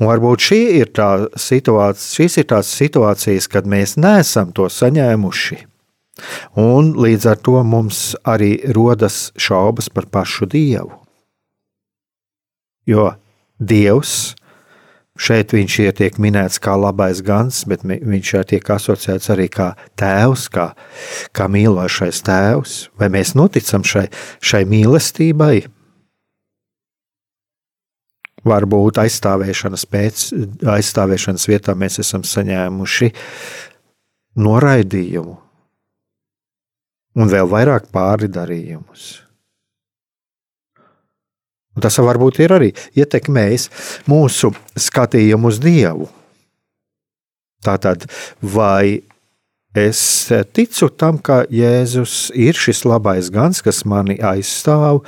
Un 0.00 0.10
varbūt 0.10 0.48
šī 0.48 0.60
ir 0.80 0.92
tā 0.96 1.10
šīs 1.36 2.38
ir 2.42 2.48
tās 2.52 2.70
situācijas, 2.78 3.48
kad 3.50 3.68
mēs 3.68 3.96
neesam 4.00 4.52
to 4.56 4.68
saņēmuši. 4.72 5.62
Un 6.56 6.94
līdz 6.96 7.28
ar 7.32 7.42
to 7.44 7.60
mums 7.66 8.14
arī 8.24 8.56
rodas 8.72 9.30
šaubas 9.36 9.90
par 9.92 10.08
pašu 10.08 10.48
Dievu. 10.48 10.94
Jo 12.86 13.12
Dievs 13.58 14.34
šeit 15.16 15.52
viņš 15.56 15.76
tiek 15.96 16.18
minēts 16.20 16.60
kā 16.62 16.76
labais 16.76 17.22
gans, 17.24 17.62
bet 17.68 17.84
viņš 17.84 18.32
tiek 18.52 18.70
asociēts 18.76 19.30
arī 19.32 19.48
kā 19.52 19.70
tēvs, 19.98 20.48
kā, 20.52 20.70
kā 21.32 21.48
mīlošais 21.48 22.20
tēvs. 22.26 22.76
Vai 23.00 23.08
mēs 23.12 23.34
noticam 23.38 23.84
šai, 23.84 24.06
šai 24.44 24.64
mīlestībai? 24.68 25.66
Varbūt 28.46 29.00
aizstāvēšanas 29.02 29.86
pēc, 29.90 30.26
aizstāvēšanas 30.76 31.48
vietā 31.50 31.74
mēs 31.78 32.00
esam 32.02 32.24
saņēmuši 32.26 33.10
noraidījumu 34.46 35.36
un 37.16 37.32
vēl 37.32 37.48
vairāk 37.48 37.88
pāridarījumus. 37.94 39.06
Un 41.76 41.84
tas 41.84 41.98
varbūt 42.00 42.40
ir 42.40 42.54
arī 42.56 42.70
ietekmējis 42.96 43.68
mūsu 44.08 44.52
skatījumu 44.80 45.52
uz 45.52 45.60
Dievu. 45.60 46.08
Tātad, 47.66 48.06
vai 48.40 49.02
es 49.76 50.00
ticu 50.56 50.88
tam, 50.96 51.18
ka 51.20 51.42
Jēzus 51.52 52.30
ir 52.32 52.56
šis 52.56 52.84
labais 52.88 53.28
gans, 53.32 53.60
kas 53.64 53.82
mani 53.88 54.16
aizstāv, 54.24 55.02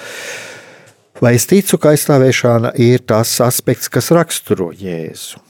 Vai 1.18 1.34
es 1.34 1.48
ticu, 1.50 1.80
ka 1.82 1.92
aizstāvēšana 1.94 2.76
ir 2.78 3.02
tas 3.06 3.32
aspekts, 3.42 3.90
kas 3.90 4.12
raksturo 4.14 4.70
Jēzu? 4.70 5.40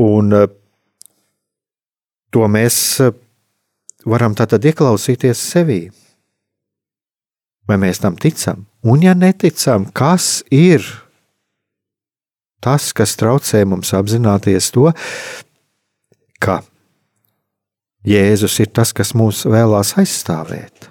Un 0.00 0.32
eh, 0.32 0.46
to 2.32 2.46
mēs 2.48 2.78
eh, 3.04 3.12
varam 4.08 4.36
tātad 4.38 4.64
ieklausīties 4.64 5.42
sevī. 5.52 5.82
Vai 7.68 7.76
mēs 7.78 8.00
tam 8.02 8.16
ticam? 8.18 8.64
Un, 8.82 9.04
ja 9.04 9.12
neticam, 9.14 9.84
kas 9.92 10.40
ir 10.50 10.86
tas, 12.64 12.90
kas 12.96 13.14
traucē 13.20 13.62
mums 13.68 13.92
apzināties 13.96 14.72
to, 14.74 14.88
ka 16.40 16.62
Jēzus 18.08 18.56
ir 18.64 18.72
tas, 18.72 18.94
kas 18.96 19.12
mūs 19.12 19.44
vēlās 19.44 19.92
aizstāvēt, 20.00 20.89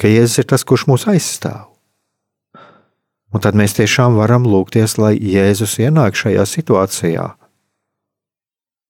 ka 0.00 0.08
Jēzus 0.08 0.40
ir 0.40 0.48
tas, 0.48 0.64
kurš 0.64 0.86
mūs 0.88 1.04
aizstāv. 1.10 1.68
Un 3.30 3.42
tad 3.44 3.54
mēs 3.54 3.76
tiešām 3.76 4.16
varam 4.18 4.48
lūgties, 4.48 4.96
lai 4.98 5.12
Jēzus 5.14 5.76
ienāk 5.82 6.16
šajā 6.18 6.46
situācijā, 6.48 7.26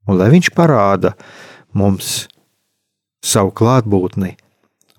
un 0.09 0.17
lai 0.17 0.31
Viņš 0.33 0.53
parāda 0.57 1.13
mums 1.77 2.25
savu 3.21 3.53
klātbūtni 3.53 4.37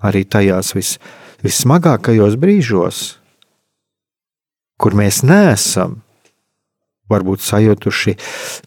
arī 0.06 0.22
tajās 0.26 0.76
vis, 0.78 0.96
vissmagākajos 1.42 2.38
brīžos, 2.42 3.02
kur 4.82 4.98
mēs 4.98 5.22
neesam 5.26 6.00
varbūt 7.12 7.44
sajutuši 7.44 8.16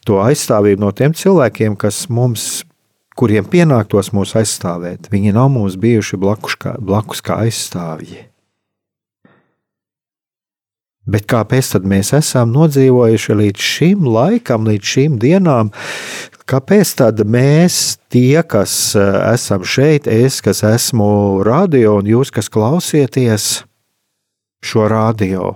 to 0.06 0.20
aizstāvību 0.22 0.84
no 0.84 0.92
tiem 0.96 1.14
cilvēkiem, 1.16 1.78
kas 1.80 2.04
mums, 2.12 2.64
kuriem 3.18 3.46
pienāktos 3.48 4.12
mūs 4.14 4.34
aizstāvēt. 4.38 5.10
Viņi 5.12 5.34
nav 5.36 5.50
mums 5.54 5.78
bijuši 5.80 6.18
blakus 6.20 6.56
kā, 6.60 6.76
blakus 6.78 7.22
kā 7.24 7.40
aizstāvji. 7.46 8.26
Bet 11.04 11.26
kāpēc 11.28 11.74
mēs 11.84 12.14
esam 12.16 12.54
nodzīvojuši 12.54 13.34
līdz 13.36 13.60
šim 13.60 14.06
laikam, 14.08 14.64
līdz 14.64 14.92
šīm 14.94 15.18
dienām? 15.20 15.70
Kāpēc 16.48 16.94
mēs, 17.28 17.98
tie, 18.08 18.40
kas 18.42 18.94
eh, 18.96 19.32
esam 19.34 19.64
šeit, 19.64 20.08
es, 20.08 20.40
kas 20.44 20.62
esmu 20.64 21.42
radio, 21.44 21.98
un 22.00 22.08
jūs, 22.08 22.32
kas 22.32 22.48
klausieties 22.48 23.64
šo 24.64 24.88
radio, 24.88 25.54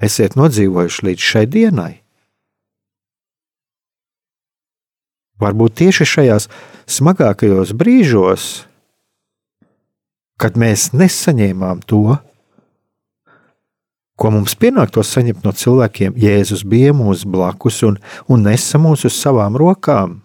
esiet 0.00 0.36
nodzīvojuši 0.36 1.06
līdz 1.08 1.28
šai 1.32 1.46
dienai. 1.46 2.01
Varbūt 5.42 5.80
tieši 5.82 6.06
šajās 6.06 6.48
smagākajos 6.90 7.74
brīžos, 7.74 8.50
kad 10.38 10.58
mēs 10.58 10.90
nesaņēmām 10.94 11.82
to, 11.86 12.16
ko 14.18 14.30
mums 14.30 14.54
pienāktos 14.58 15.10
saņemt 15.16 15.42
no 15.46 15.52
cilvēkiem, 15.56 16.14
Jēzus 16.18 16.62
bija 16.68 16.94
mūsu 16.94 17.30
blakus 17.30 17.82
un, 17.86 17.98
un 18.30 18.46
nesa 18.46 18.78
mūs 18.78 19.06
uz 19.08 19.18
savām 19.18 19.58
rokām. 19.58 20.21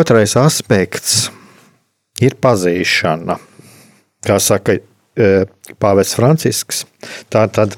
Otrais 0.00 0.34
aspekts 0.40 1.28
ir 2.20 2.36
pazīšana. 2.40 3.36
Kā 4.24 4.36
saka 4.42 4.80
Pāvests 5.80 6.16
Francisks, 6.16 6.84
tā 7.32 7.44
tad 7.52 7.76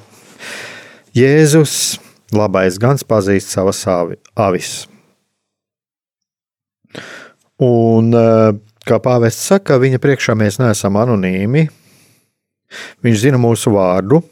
Jēzus 1.17 1.99
labais 2.33 2.79
gans 2.81 3.05
pazīst 3.05 3.53
savas 3.53 3.83
avis. 3.89 4.73
Un, 7.63 8.13
kā 8.87 8.99
pāvests 9.03 9.49
saka, 9.53 9.79
viņa 9.83 10.01
priekšā 10.03 10.37
mēs 10.39 10.59
neesam 10.63 10.99
anonīmi. 10.99 11.67
Viņš 13.05 13.19
zina 13.27 13.41
mūsu 13.41 13.75
vārdu, 13.75 14.23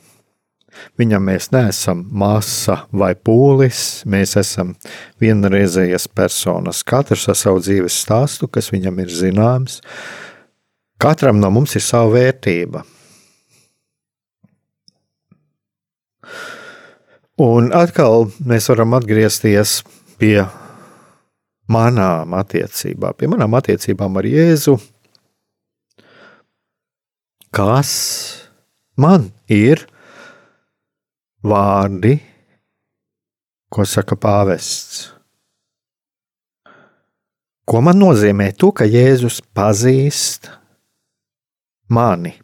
Viņam 1.01 1.27
mēs 1.27 1.51
neesam 1.55 2.05
masa 2.13 2.85
vai 2.93 3.13
pūlis, 3.15 4.03
mēs 4.09 4.37
esam 4.41 4.75
vienreizējas 5.21 6.07
personas, 6.15 6.85
katrs 6.87 7.27
ar 7.31 7.39
savu 7.39 7.63
dzīves 7.65 7.99
stāstu, 8.05 8.49
kas 8.49 8.71
viņam 8.73 9.03
ir 9.03 9.13
zināms. 9.13 9.81
Katram 11.01 11.41
no 11.41 11.51
mums 11.53 11.75
ir 11.79 11.85
sava 11.85 12.13
vērtība. 12.15 12.85
Un 17.41 17.71
atkal 17.73 18.29
mēs 18.45 18.69
varam 18.69 18.99
atgriezties 18.99 19.79
pie 20.21 20.43
manām 21.73 22.35
attiecībām, 22.37 23.17
pie 23.17 23.31
manām 23.33 23.57
attiecībām 23.57 24.19
ar 24.21 24.29
Jēzu. 24.29 24.75
Kas 27.51 27.93
man 29.01 29.31
ir 29.49 29.87
vārdi, 31.47 32.19
ko 33.71 33.87
saka 33.87 34.17
pāvests. 34.19 35.09
Ko 37.71 37.81
man 37.87 38.01
nozīmē 38.03 38.51
to, 38.59 38.73
ka 38.75 38.87
Jēzus 38.89 39.39
pazīst 39.55 40.51
mani? 41.87 42.35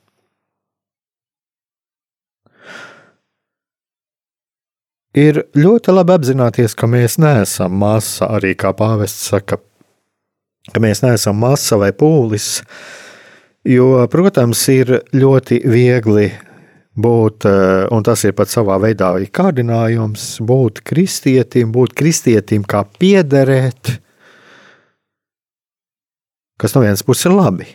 Ir 5.17 5.41
ļoti 5.57 5.95
labi 5.97 6.13
apzināties, 6.13 6.77
ka 6.77 6.87
mēs 6.93 7.17
neesam 7.19 7.73
masa, 7.81 8.29
arī 8.37 8.53
kā 8.55 8.75
pāvests 8.77 9.31
saka, 9.33 9.59
ka 10.71 10.83
mēs 10.85 11.01
neesam 11.03 11.41
masa 11.41 11.79
vai 11.81 11.89
pūlis. 11.97 12.61
Jo, 13.67 14.05
protams, 14.13 14.61
ir 14.71 14.99
ļoti 15.17 15.63
viegli 15.67 16.29
būt, 16.97 17.45
eh, 17.45 17.87
un 17.93 18.03
tas 18.03 18.25
ir 18.25 18.33
pat 18.37 18.49
savā 18.49 18.79
veidā 18.81 19.13
kārdinājums, 19.29 20.41
būt 20.41 20.83
kristietim, 20.83 21.73
būt 21.73 21.95
kristietim 21.95 22.65
kā 22.65 22.85
piederēt, 22.99 23.99
kas 26.59 26.75
no 26.75 26.81
vienas 26.81 27.05
puses 27.05 27.27
ir 27.27 27.37
labi. 27.37 27.69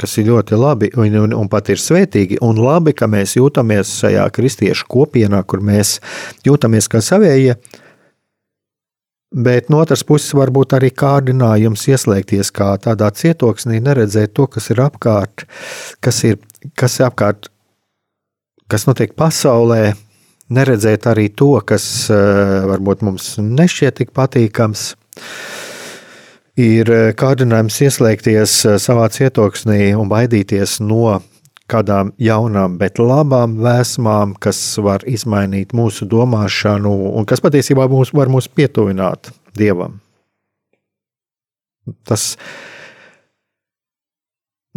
Kas 0.00 0.16
ir 0.16 0.30
ļoti 0.30 0.56
labi 0.56 0.88
un, 0.96 1.14
un, 1.26 1.34
un 1.36 1.48
pat 1.48 1.68
ir 1.68 1.76
svētīgi, 1.76 2.38
un 2.40 2.56
labi, 2.56 2.94
ka 2.96 3.06
mēs 3.10 3.36
jūtamies 3.36 3.98
šajā 4.00 4.30
kristiešu 4.32 4.86
kopienā, 4.88 5.42
kur 5.44 5.60
mēs 5.60 5.98
jūtamies 6.46 6.88
kā 6.88 7.02
savējie. 7.04 7.58
Bet 9.30 9.68
no 9.70 9.78
otras 9.78 10.02
puses, 10.02 10.32
varbūt 10.34 10.72
arī 10.74 10.88
kārdinājums 10.90 11.84
ieslēgties 11.92 12.50
kā 12.50 12.72
tādā 12.82 13.10
cietoksnī, 13.14 13.78
neredzēt 13.84 14.32
to, 14.34 14.48
kas 14.50 14.70
ir 14.72 14.80
apkārt, 14.82 15.44
kas 16.00 16.24
ir, 16.24 16.40
kas 16.74 16.98
ir 16.98 17.10
apkārt 17.10 17.50
kas 18.70 18.86
notiek 18.86 19.12
pasaulē, 19.18 19.94
neredzēt 20.54 21.08
arī 21.10 21.28
to, 21.34 21.52
kas 21.66 21.84
eh, 22.12 22.60
varbūt 22.70 23.04
mums 23.06 23.32
nešķiet 23.42 24.00
tik 24.00 24.14
patīkams. 24.16 24.92
Ir 26.60 26.92
eh, 26.94 27.10
kārdinājums 27.18 27.80
ieslēgties 27.86 28.56
eh, 28.68 28.78
savā 28.82 29.08
cietoksnī 29.14 29.92
un 29.98 30.10
baidīties 30.12 30.78
no 30.84 31.20
kādām 31.70 32.10
jaunām, 32.18 32.78
bet 32.80 32.98
labām 32.98 33.60
vēsmām, 33.62 34.34
kas 34.42 34.58
var 34.82 35.06
izmainīt 35.06 35.74
mūsu 35.76 36.08
domāšanu 36.10 36.94
un 37.14 37.28
kas 37.30 37.42
patiesībā 37.44 37.86
mūs, 37.90 38.10
var 38.14 38.32
mūs 38.32 38.50
pietuvināt 38.50 39.30
Dievam. 39.58 40.00
Tas 42.06 42.32
ir 42.34 42.79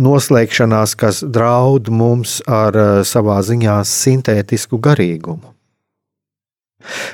noslēgšanās, 0.02 0.96
kas 0.98 1.22
draud 1.24 1.90
mums 1.94 2.40
ar 2.50 2.78
eh, 2.78 2.94
savā 3.06 3.40
ziņā 3.46 3.78
sintētisku 3.86 4.80
garīgumu. 4.82 5.54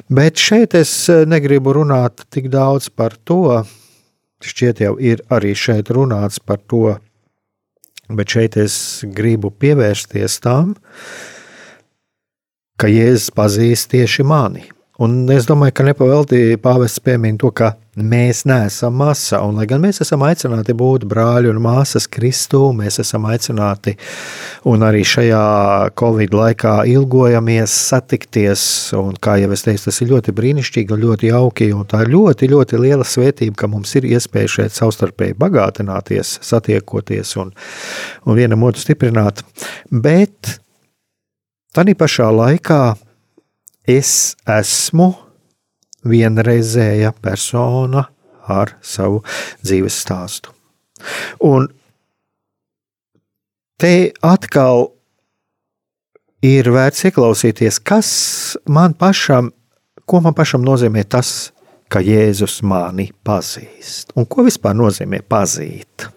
Bet 0.09 0.39
šeit 0.39 0.75
es 0.79 0.93
eh, 1.11 1.25
negribu 1.29 1.75
runāt 1.75 2.25
tik 2.31 2.49
daudz 2.53 2.89
par 2.89 3.17
to, 3.27 3.61
šķiet 4.39 4.83
jau 4.85 4.95
ir 4.95 5.23
arī 5.29 5.53
šeit 5.57 5.91
runāts 5.91 6.39
par 6.39 6.61
to, 6.63 6.95
bet 8.09 8.31
šeit 8.31 8.57
es 8.57 9.03
gribu 9.03 9.51
pievērsties 9.51 10.39
tam, 10.41 10.73
ka 12.79 12.87
Jēzus 12.87 13.33
pazīst 13.35 13.91
tieši 13.91 14.23
mani. 14.23 14.69
Un 14.99 15.13
es 15.31 15.45
domāju, 15.47 15.71
ka 15.77 15.83
nepavēlti 15.87 16.57
pāvests 16.59 16.99
piemin 16.99 17.37
to, 17.39 17.53
ka 17.55 17.69
mēs 17.95 18.41
neesam 18.49 18.97
masa. 18.99 19.39
Un, 19.47 19.55
lai 19.55 19.63
gan 19.69 19.79
mēs 19.79 20.01
esam 20.03 20.25
aicināti 20.27 20.75
būt 20.75 21.05
brāļi 21.07 21.47
un 21.53 21.61
māsas 21.63 22.03
Kristū, 22.11 22.65
mēs 22.75 22.99
esam 22.99 23.29
aicināti 23.31 23.95
un 24.67 24.83
arī 24.83 25.05
šajā 25.07 25.39
Covid 25.99 26.35
laikā 26.35 26.75
ilgojamies 26.91 27.77
satikties. 27.93 28.61
Un, 28.99 29.15
kā 29.23 29.37
jau 29.39 29.53
es 29.55 29.63
teicu, 29.63 29.85
tas 29.87 30.03
ir 30.03 30.11
ļoti 30.11 30.35
brīnišķīgi 30.35 30.95
un 30.97 31.03
ļoti 31.07 31.31
jauki. 31.31 31.71
Un 31.75 31.87
tā 31.87 32.03
ir 32.03 32.11
ļoti, 32.17 32.51
ļoti 32.51 32.83
liela 32.83 33.07
svētība, 33.07 33.55
ka 33.63 33.71
mums 33.71 33.95
ir 33.95 34.11
iespēja 34.11 34.55
šeit 34.59 34.75
savstarpēji 34.75 35.39
bagātināties, 35.39 36.41
satiekoties 36.43 37.37
un, 37.39 37.55
un 38.27 38.39
vienam 38.39 38.67
otru 38.67 38.83
stiprināt. 38.83 39.45
Bet 39.91 40.57
tādā 41.71 41.95
pašā 41.95 42.33
laikā 42.35 42.83
es 43.89 44.35
esmu 44.47 45.09
vienreizēja 46.05 47.11
persona 47.21 48.05
ar 48.49 48.75
savu 48.81 49.21
dzīves 49.63 49.97
stāstu. 50.03 50.53
Un 51.45 51.67
te 53.79 54.11
atkal 54.25 54.89
ir 56.45 56.69
vērts 56.73 57.07
ieklausīties, 57.09 57.79
kas 57.83 58.09
man 58.67 58.95
pašam, 58.99 59.51
ko 60.05 60.21
man 60.23 60.35
pašam 60.35 60.63
nozīmē 60.65 61.05
tas, 61.07 61.51
ka 61.89 62.01
Jēzus 62.05 62.59
mani 62.61 63.09
pazīst. 63.25 64.13
Un 64.15 64.27
ko 64.29 64.45
vispār 64.45 64.77
nozīmē 64.77 65.23
pazīt? 65.25 66.09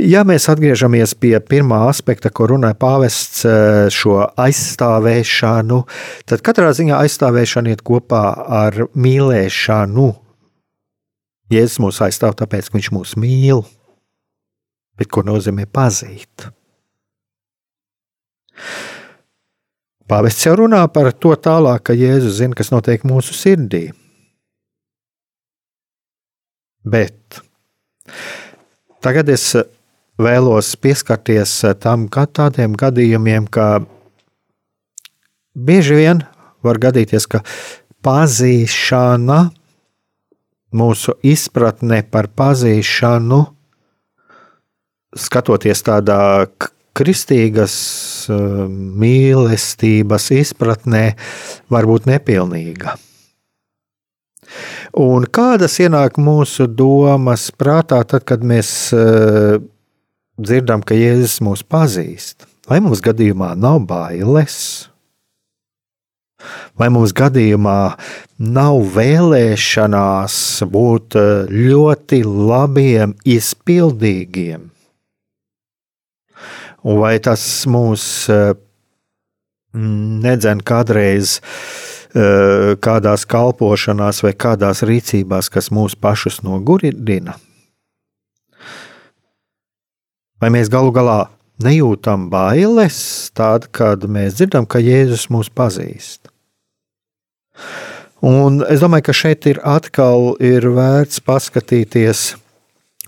Ja 0.00 0.24
mēs 0.26 0.48
atgriežamies 0.50 1.14
pie 1.20 1.34
pirmā 1.38 1.84
aspekta, 1.90 2.30
ko 2.32 2.48
runāja 2.54 2.76
pāvests, 2.80 3.44
eh, 3.44 3.90
šo 3.92 4.24
aizstāvēšanu, 4.40 5.80
tad 6.26 6.42
katrā 6.42 6.72
ziņā 6.74 6.98
aizstāvēšana 7.04 7.74
iet 7.74 7.84
kopā 7.84 8.24
ar 8.48 8.88
mīlēšanu. 8.96 10.08
Jēzus 11.52 11.78
mūs 11.78 12.00
aizstāv, 12.00 12.34
tāpēc, 12.40 12.70
ka 12.70 12.78
viņš 12.78 12.90
mūs 12.96 13.14
mīl. 13.20 13.64
Bet 14.96 15.10
ko 15.12 15.22
nozīmē 15.22 15.66
pazīt? 15.66 16.48
Pāvests 20.08 20.44
jau 20.46 20.56
runā 20.56 20.82
par 20.92 21.12
to 21.12 21.34
tālāk, 21.36 21.84
ka 21.88 21.96
Jēzus 21.96 22.38
zina, 22.40 22.54
kas 22.54 22.70
notiek 22.70 23.04
mūsu 23.08 23.36
sirdī. 23.36 23.92
Bet 26.84 27.40
Tagad 29.04 29.28
es 29.28 29.50
eh, 29.58 29.66
vēlos 30.16 30.70
pieskarties 30.80 31.58
eh, 31.68 31.74
tam 31.76 32.06
tādiem 32.08 32.72
gadījumiem, 32.72 33.44
ka 33.52 33.84
bieži 35.52 35.98
vien 35.98 36.22
var 36.64 36.80
gadīties, 36.80 37.26
ka 37.28 37.42
pazīšana, 38.04 39.50
mūsu 40.72 41.18
izpratne 41.20 42.00
par 42.08 42.30
pazīšanu, 42.32 43.42
skatoties 45.14 45.84
tādā 45.84 46.20
kristīgas 46.96 47.74
eh, 48.32 48.38
mīlestības 49.04 50.32
izpratnē, 50.40 51.10
var 51.68 51.92
būt 51.92 52.08
nepilnīga. 52.08 52.96
Un 54.94 55.24
kādas 55.26 55.80
ienāk 55.82 56.20
mūsu 56.22 56.68
domas 56.70 57.48
prātā, 57.58 57.98
tad, 58.06 58.22
kad 58.30 58.44
mēs 58.46 58.68
uh, 58.94 59.56
dzirdam, 60.38 60.84
ka 60.86 60.94
Jēzus 60.94 61.40
mūs 61.42 61.64
pazīst? 61.66 62.46
Vai 62.70 62.78
mums 62.78 63.02
gadījumā 63.02 63.56
nav 63.58 63.80
bailes? 63.90 64.58
Vai 66.78 66.92
mums 66.94 67.10
gadījumā 67.16 67.96
nav 68.38 68.78
vēlēšanās 68.94 70.36
būt 70.70 71.16
eh, 71.16 71.28
ļoti 71.48 72.20
labiem, 72.26 73.14
izpildīgiem? 73.24 74.68
Vai 76.84 77.14
tas 77.24 77.44
mūs 77.70 78.04
eh, 78.32 78.52
nedzen 79.74 80.60
kādreiz 80.66 81.38
uh, 81.38 81.93
kādās 82.14 83.24
kalpošanās 83.26 84.22
vai 84.22 84.32
kādās 84.38 84.84
rīcībās, 84.86 85.50
kas 85.50 85.70
mūs 85.74 85.96
pašus 85.98 86.42
nogurdina? 86.46 87.34
Vai 90.42 90.50
mēs 90.54 90.70
galu 90.70 90.92
galā 90.94 91.24
nejūtam 91.64 92.28
bailes, 92.30 92.96
tad, 93.34 93.66
kad 93.74 94.04
mēs 94.10 94.38
dzirdam, 94.38 94.66
ka 94.66 94.82
Jēzus 94.82 95.28
mūs 95.32 95.50
pazīst? 95.50 96.28
Un 98.24 98.62
es 98.70 98.80
domāju, 98.80 99.08
ka 99.08 99.14
šeit 99.16 99.46
ir 99.50 99.60
atkal 99.68 100.34
ir 100.42 100.64
vērts 100.74 101.20
paskatīties, 101.24 102.34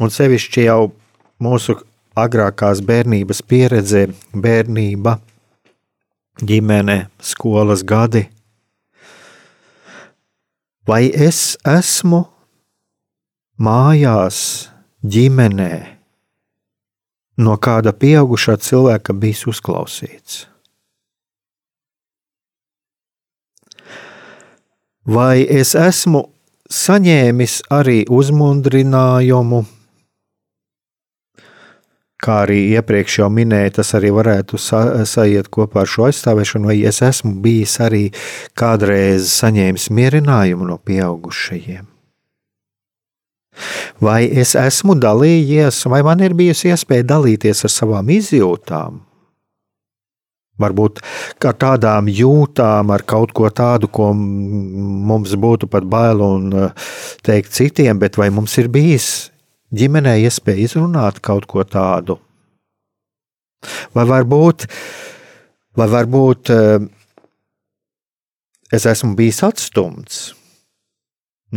un 0.02 0.12
sevišķi 0.12 0.66
jau 0.66 0.90
mūsu 1.42 1.78
agrākās 2.16 2.82
bērnības 2.84 3.42
pieredze, 3.48 4.06
bērnība, 4.32 5.18
ģimene, 6.40 7.06
skolas 7.20 7.84
gadi. 7.84 8.26
Vai 10.86 11.08
es 11.10 11.56
esmu 11.66 12.20
mājās, 13.58 14.38
ģimenē, 15.02 15.72
no 17.42 17.56
kāda 17.58 17.90
pieaugušā 17.90 18.54
cilvēka 18.62 19.16
bijis 19.18 19.42
uzklausīts? 19.50 20.44
Vai 25.06 25.42
es 25.42 25.74
esmu 25.78 26.24
saņēmis 26.70 27.60
arī 27.70 28.04
uzmundrinājumu, 28.10 29.64
kā 32.22 32.42
arī 32.46 32.60
iepriekš 32.76 33.18
jau 33.20 33.28
minēju, 33.32 33.74
tas 33.78 33.92
arī 33.98 34.12
varētu 34.16 34.60
sa 34.60 34.82
sajiet 35.08 35.50
kopā 35.52 35.84
ar 35.84 35.90
šo 35.90 36.06
aizstāvēšanu, 36.08 36.70
vai 36.70 36.78
es 36.88 37.02
esmu 37.04 37.34
bijis 37.44 37.76
arī 37.84 38.04
kādreiz 38.56 39.28
saņēmis 39.34 39.90
mierinājumu 39.92 40.68
no 40.70 40.78
pieaugušajiem. 40.80 41.84
Vai 44.04 44.26
es 44.28 44.52
esmu 44.60 44.98
dalījies, 45.00 45.80
vai 45.88 46.02
man 46.04 46.20
ir 46.24 46.36
bijusi 46.36 46.72
iespēja 46.72 47.06
dalīties 47.14 47.64
ar 47.64 47.72
savām 47.72 48.10
izjūtām? 48.12 49.00
Varbūt 50.60 51.02
ar 51.44 51.56
tādām 51.60 52.08
jūtām, 52.08 52.92
ar 52.92 53.04
kaut 53.04 53.32
ko 53.36 53.48
tādu, 53.52 53.90
ko 53.92 54.10
mums 54.16 55.34
būtu 55.36 55.68
pat 55.68 55.84
bail 55.84 56.22
un 56.24 56.46
teikt 57.24 57.52
citiem, 57.52 58.00
bet 58.00 58.16
vai 58.16 58.30
mums 58.32 58.56
ir 58.60 58.70
bijis 58.72 59.10
ģimenē 59.74 60.16
iespēja 60.22 60.66
izrunāt 60.66 61.20
kaut 61.24 61.48
ko 61.50 61.64
tādu? 61.66 62.18
Vai 63.96 64.04
varbūt, 64.06 64.66
vai 65.78 65.88
varbūt 65.90 66.52
eh, 66.54 66.86
es 68.76 68.86
esmu 68.86 69.16
bijis 69.18 69.42
atstumts, 69.46 70.22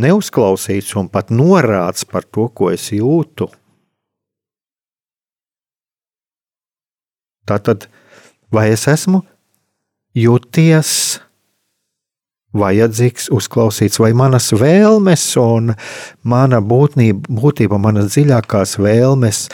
neuzklausīts 0.00 0.96
un 0.98 1.10
pat 1.12 1.30
norāds 1.30 2.06
par 2.08 2.26
to, 2.26 2.48
ko 2.48 2.72
es 2.74 2.88
jūtu? 2.94 3.50
Tātad, 7.46 7.88
vai 8.50 8.70
es 8.74 8.86
esmu 8.90 9.24
jūties 10.14 11.20
vajadzīgs, 12.56 13.28
uzklausīts, 13.34 14.00
vai 14.02 14.10
manas 14.16 14.50
vēlmes 14.56 15.24
un 15.40 15.72
mana 16.26 16.58
būtnība, 16.60 17.30
būtība, 17.30 17.78
manas 17.78 18.10
dziļākās 18.14 18.76
vēlmes, 18.82 19.44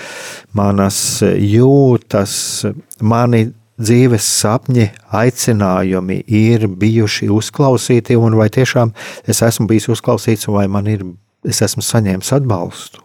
manas 0.56 0.98
jūtas, 1.22 2.36
mani 3.00 3.50
dzīves 3.76 4.28
sapņi, 4.40 4.86
aicinājumi 5.12 6.22
ir 6.32 6.66
bijuši 6.68 7.28
uzklausīti, 7.32 8.16
un 8.16 8.38
vai 8.40 8.48
tiešām 8.52 8.94
es 9.28 9.42
esmu 9.44 9.68
bijis 9.68 9.90
uzklausīts, 9.92 10.48
vai 10.48 10.64
man 10.68 10.88
ir, 10.88 11.04
es 11.44 11.60
esmu 11.64 11.84
saņēmis 11.84 12.32
atbalstu. 12.38 13.02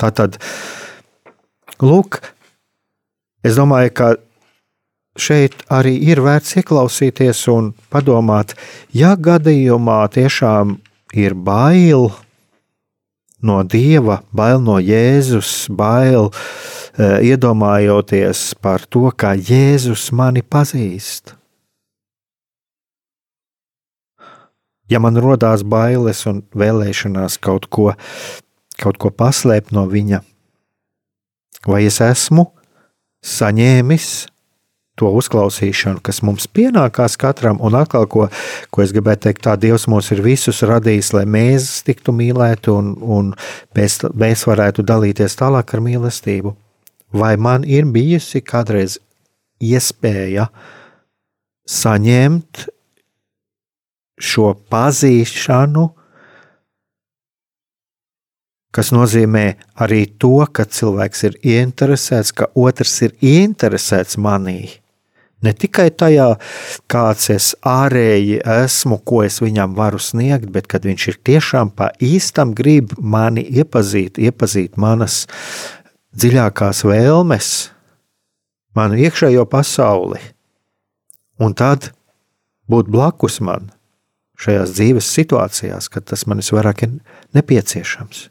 Tā 0.00 0.08
tad, 0.16 0.40
lūk, 1.84 2.22
es 3.44 3.58
domāju, 3.60 3.92
ka 3.94 4.14
šeit 5.20 5.60
arī 5.72 5.92
ir 6.10 6.22
vērts 6.24 6.56
ieklausīties 6.60 7.44
un 7.52 7.72
padomāt, 7.92 8.56
ja 8.96 9.12
gadījumā 9.16 10.02
tiešām 10.14 10.78
ir 11.14 11.36
bail 11.36 12.10
no 13.42 13.60
Dieva, 13.64 14.20
bail 14.32 14.60
no 14.64 14.78
Jēzus, 14.80 15.68
bail 15.72 16.30
e, 16.30 17.32
iedomājoties 17.32 18.54
par 18.60 18.84
to, 18.88 19.08
kā 19.16 19.34
Jēzus 19.36 20.10
mani 20.16 20.42
pazīst. 20.42 21.34
Ja 24.90 24.98
man 24.98 25.14
rodās 25.22 25.62
bailes 25.62 26.24
un 26.26 26.42
vēlēšanās 26.50 27.38
kaut 27.38 27.68
ko, 27.70 27.92
kaut 28.80 28.98
ko 28.98 29.12
paslēpt 29.14 29.70
no 29.76 29.86
viņa, 29.86 30.24
vai 31.70 31.84
es 31.86 32.00
esmu 32.02 32.48
saņēmis 33.22 34.10
to 35.00 35.10
uzklausīšanu, 35.16 36.02
kas 36.04 36.20
mums 36.26 36.46
pienākās 36.52 37.16
katram, 37.20 37.60
un 37.64 37.76
atkal, 37.78 38.06
ko, 38.10 38.28
ko 38.70 38.84
es 38.84 38.94
gribēju 38.96 39.24
teikt, 39.26 39.44
tā 39.46 39.56
Dievs 39.60 39.88
mūs 39.90 40.10
ir 40.14 40.22
visus 40.24 40.62
radījis, 40.66 41.12
lai 41.16 41.26
mēs 41.28 41.70
tiktu 41.86 42.14
mīlēti 42.16 42.72
un, 42.74 42.92
un 43.00 43.30
mēs, 43.76 44.00
mēs 44.12 44.44
varētu 44.48 44.84
dalīties 44.86 45.38
tālāk 45.40 45.74
ar 45.76 45.84
mīlestību. 45.86 46.54
Vai 47.16 47.34
man 47.40 47.64
ir 47.66 47.88
bijusi 47.90 48.42
kādreiz 48.46 49.00
iespēja 49.60 50.46
saņemt 51.70 52.66
šo 54.20 54.52
pazīšanu, 54.70 55.86
kas 58.74 58.92
nozīmē 58.94 59.46
arī 59.82 60.04
to, 60.22 60.36
ka 60.54 60.66
cilvēks 60.68 61.24
ir 61.28 61.38
ieinteresēts, 61.42 62.34
ka 62.36 62.50
otrs 62.54 62.94
ir 63.06 63.16
ieinteresēts 63.18 64.18
manī. 64.20 64.60
Ne 65.40 65.52
tikai 65.56 65.88
tajā, 65.88 66.34
kāds 66.90 67.30
es 67.32 67.52
ārēji 67.64 68.42
esmu, 68.44 68.98
ko 69.08 69.22
es 69.24 69.40
viņam 69.40 69.72
varu 69.78 70.00
sniegt, 70.02 70.50
bet 70.52 70.68
kad 70.68 70.84
viņš 70.84 71.06
ir 71.08 71.18
tiešām 71.30 71.72
pa 71.72 71.88
īstam 72.04 72.52
grib 72.56 72.92
mani 73.00 73.46
iepazīt, 73.48 74.20
iepazīt 74.20 74.76
manas 74.76 75.24
dziļākās 76.12 76.84
vēlmes, 76.84 77.48
manu 78.76 79.00
iekšējo 79.00 79.46
pasauli, 79.48 80.20
un 81.40 81.56
tad 81.56 81.88
būt 82.68 82.92
blakus 82.92 83.40
man 83.40 83.72
šajās 84.40 84.76
dzīves 84.76 85.08
situācijās, 85.16 85.88
kad 85.92 86.04
tas 86.08 86.26
man 86.28 86.40
ir 86.44 87.00
nepieciešams. 87.36 88.28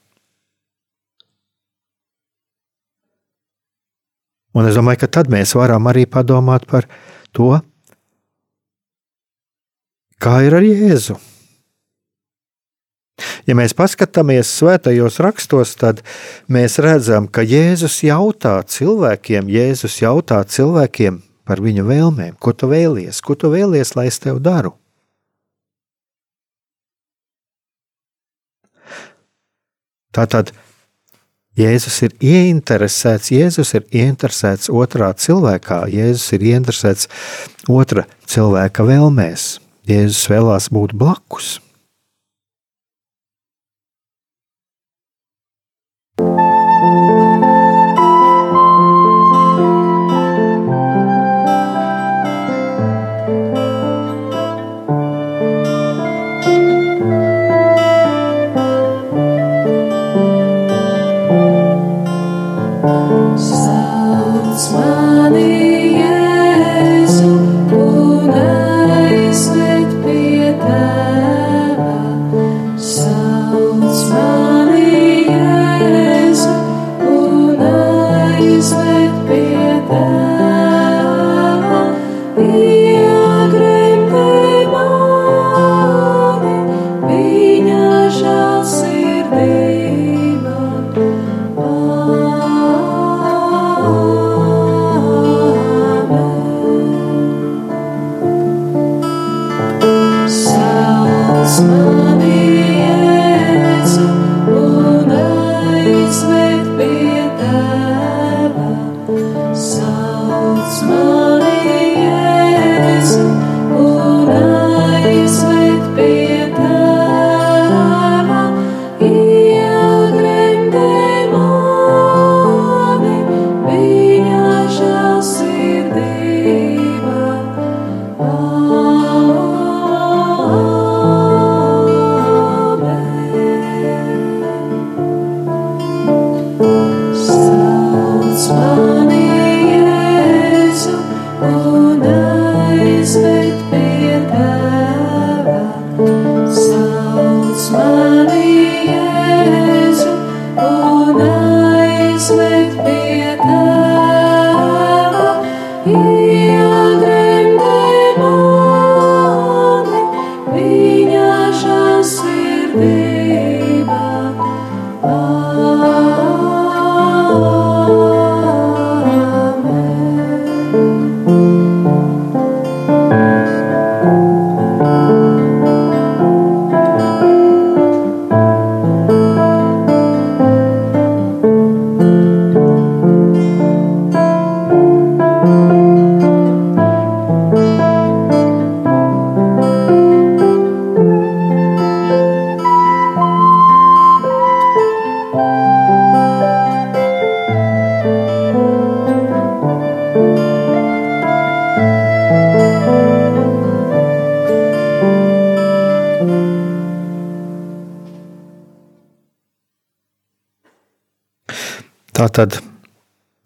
Un 4.57 4.65
es 4.65 4.77
domāju, 4.77 5.03
ka 5.03 5.11
tad 5.19 5.29
mēs 5.31 5.53
varam 5.57 5.89
arī 5.91 6.05
padomāt 6.09 6.65
par 6.69 6.87
to, 7.35 7.59
kā 10.19 10.39
ir 10.47 10.57
ar 10.57 10.65
Jēzu. 10.65 11.19
Ja 13.47 13.55
mēs 13.57 13.75
paskatāmies 13.75 14.49
svētajos 14.59 15.19
rakstos, 15.23 15.73
tad 15.79 16.03
mēs 16.51 16.77
redzam, 16.83 17.27
ka 17.27 17.43
Jēzus 17.43 17.99
jautā 18.05 18.59
cilvēkiem, 18.63 19.49
Jēzus 19.51 19.99
jautā 20.01 20.39
cilvēkiem 20.47 21.19
par 21.49 21.61
viņu 21.65 21.85
vēlmēm, 21.87 22.37
ko 22.39 22.53
tu 22.53 22.69
vēlies, 22.71 23.21
ko 23.25 23.35
tu 23.35 23.51
vēlies, 23.51 23.95
lai 23.97 24.07
es 24.11 24.21
tev 24.21 24.39
daru. 24.43 24.75
Tātad 30.15 30.53
Jēzus 31.59 31.97
ir 32.07 32.13
ieinteresēts, 32.23 33.33
Jēzus 33.35 33.73
ir 33.75 33.87
ieinteresēts 33.91 34.69
otrā 34.71 35.09
cilvēkā, 35.19 35.81
Jēzus 35.91 36.29
ir 36.37 36.45
ieinteresēts 36.53 37.09
otra 37.67 38.05
cilvēka 38.31 38.85
vēlmēs. 38.87 39.57
Jēzus 39.89 40.29
vēlās 40.31 40.69
būt 40.71 40.95
blakus. 40.95 41.57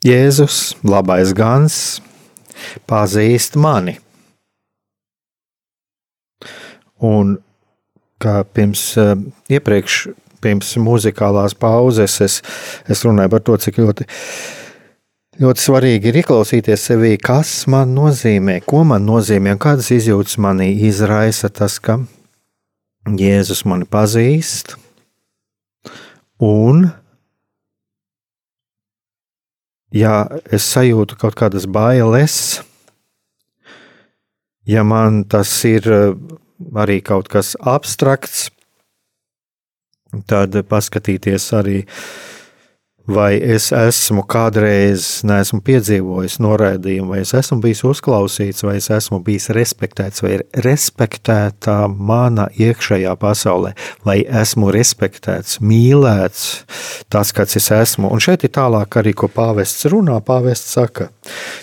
Jēzus, 0.03 0.73
labais 0.83 1.29
gans, 1.31 1.75
pazīst 2.91 3.53
mani. 3.55 3.93
Un 6.99 7.37
kā 8.19 8.41
pirms 8.43 8.81
uh, 8.99 9.13
iepriekš, 9.47 9.99
pirms 10.43 10.73
muzikālās 10.83 11.55
pauzes, 11.55 12.17
es, 12.25 12.35
es 12.91 13.03
runāju 13.07 13.31
par 13.31 13.43
to, 13.47 13.55
cik 13.63 13.79
ļoti, 13.79 14.07
ļoti 15.39 15.63
svarīgi 15.63 16.11
ir 16.11 16.19
ieklausīties 16.19 16.83
sevī, 16.89 17.13
kas 17.15 17.53
man 17.71 17.95
nozīmē, 17.95 18.57
ko 18.67 18.83
man 18.87 19.07
nozīmē 19.07 19.55
un 19.55 19.61
kādas 19.63 19.87
izjūtas 19.95 20.35
manī 20.43 20.73
izraisa 20.89 21.47
tas, 21.47 21.79
ka 21.79 22.01
Jēzus 23.07 23.63
mani 23.67 23.87
pazīst 23.87 24.75
un 26.43 26.89
ja 29.93 30.13
es 30.51 30.65
sajūtu 30.73 31.17
kaut 31.21 31.37
kādas 31.39 31.67
bailes, 31.69 32.61
ja 34.65 34.83
man 34.83 35.23
tas 35.29 35.51
ir 35.69 35.87
eh, 35.91 36.17
arī 36.73 36.99
kaut 37.05 37.29
kas 37.31 37.53
abstrakts, 37.59 38.49
tad 40.29 40.55
paskatīties 40.69 41.49
arī 41.57 41.79
vai 43.07 43.35
es 43.35 43.69
esmu 43.75 44.23
kādreiz 44.29 45.23
neesmu 45.27 45.59
piedzīvojis 45.65 46.37
noraidījumu, 46.43 47.11
vai 47.11 47.19
es 47.23 47.33
esmu 47.35 47.59
bijis 47.63 47.83
uzklausīts, 47.87 48.63
vai 48.63 48.77
es 48.79 48.87
esmu 48.93 49.19
bijis 49.23 49.49
respektēts, 49.55 50.23
vai 50.23 50.37
ir 50.37 50.45
respektēta 50.63 51.83
mana 51.91 52.47
iekšējā 52.55 53.15
pasaulē, 53.19 53.73
vai 54.07 54.21
esmu 54.23 54.71
respektēts, 54.73 55.59
mīlēts, 55.59 56.47
tas, 57.11 57.35
kāds 57.35 57.59
es 57.59 57.69
esmu. 57.75 58.11
Un 58.13 58.23
šeit 58.23 58.47
ir 58.47 58.53
tālāk 58.55 58.99
arī, 59.01 59.15
ko 59.17 59.27
pāvests 59.31 59.89
runā. 59.91 60.21
Pāvests 60.23 60.77
saka, 60.77 61.09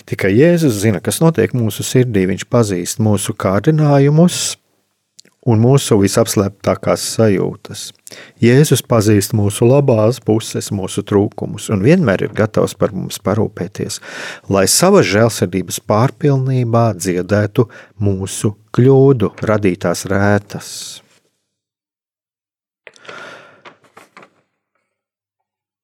tikai 0.09 0.35
Jēzus 0.35 0.77
zina, 0.83 1.01
kas 1.01 1.23
notiek 1.23 1.55
mūsu 1.57 1.85
sirdī, 1.85 2.27
viņš 2.29 2.45
pazīst 2.53 3.01
mūsu 3.01 3.33
kārdinājumus, 3.33 4.60
un 5.49 5.61
mūsu 5.61 5.97
visapslēptākās 6.01 7.03
sajūtas. 7.15 7.87
Jēzus 8.43 8.83
pazīst 8.85 9.33
mūsu 9.37 9.65
labās 9.69 10.19
puses, 10.23 10.69
mūsu 10.75 11.03
trūkumus 11.07 11.69
un 11.73 11.81
vienmēr 11.85 12.27
ir 12.27 12.35
gatavs 12.37 12.75
par 12.77 12.93
mums 12.93 13.17
parūpēties, 13.23 14.01
lai 14.53 14.67
savas 14.69 15.07
žēlsirdības 15.09 15.81
pārpilnībā 15.89 16.91
dziedētu 16.97 17.67
mūsu 18.05 18.55
kļūdu 18.75 19.33
radītās 19.41 20.05
rētas. 20.11 20.75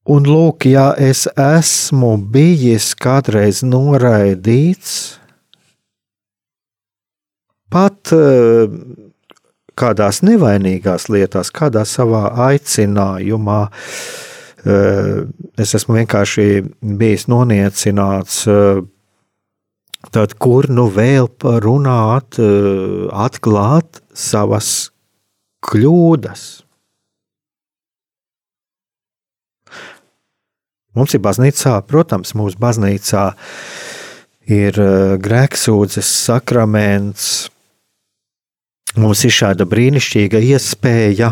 Un 0.07 0.23
lūk, 0.23 0.69
ja 0.71 0.93
es 1.03 1.25
esmu 1.35 2.13
bijis 2.31 2.93
kādreiz 2.95 3.59
noraidīts, 3.67 5.17
pat 7.67 8.13
uh, 8.15 8.71
kādās 9.77 10.23
nevainīgās 10.25 11.07
lietās, 11.13 11.53
kādā 11.53 11.85
savā 11.87 12.27
aicinājumā. 12.49 13.61
Es 15.57 15.73
esmu 15.77 15.99
vienkārši 15.99 16.47
bijis 16.99 17.27
noniecināts. 17.31 18.43
Tad, 20.13 20.37
kur 20.39 20.69
nu 20.71 20.87
vēl 20.93 21.27
parunāt, 21.41 22.37
eh, 22.39 23.09
atklāt 23.11 23.99
savas 24.13 24.91
kļūdas? 25.65 26.63
Mums 30.95 31.13
ir 31.13 31.21
baznīcā, 31.21 31.75
protams, 31.85 32.33
mūsu 32.33 32.57
baznīcā 32.57 33.25
ir 34.47 34.79
grēksūdzes 35.21 36.09
sakraments, 36.23 37.49
Mums 38.97 39.21
ir 39.27 39.33
šāda 39.33 39.67
brīnišķīga 39.69 40.41
iespēja. 40.53 41.31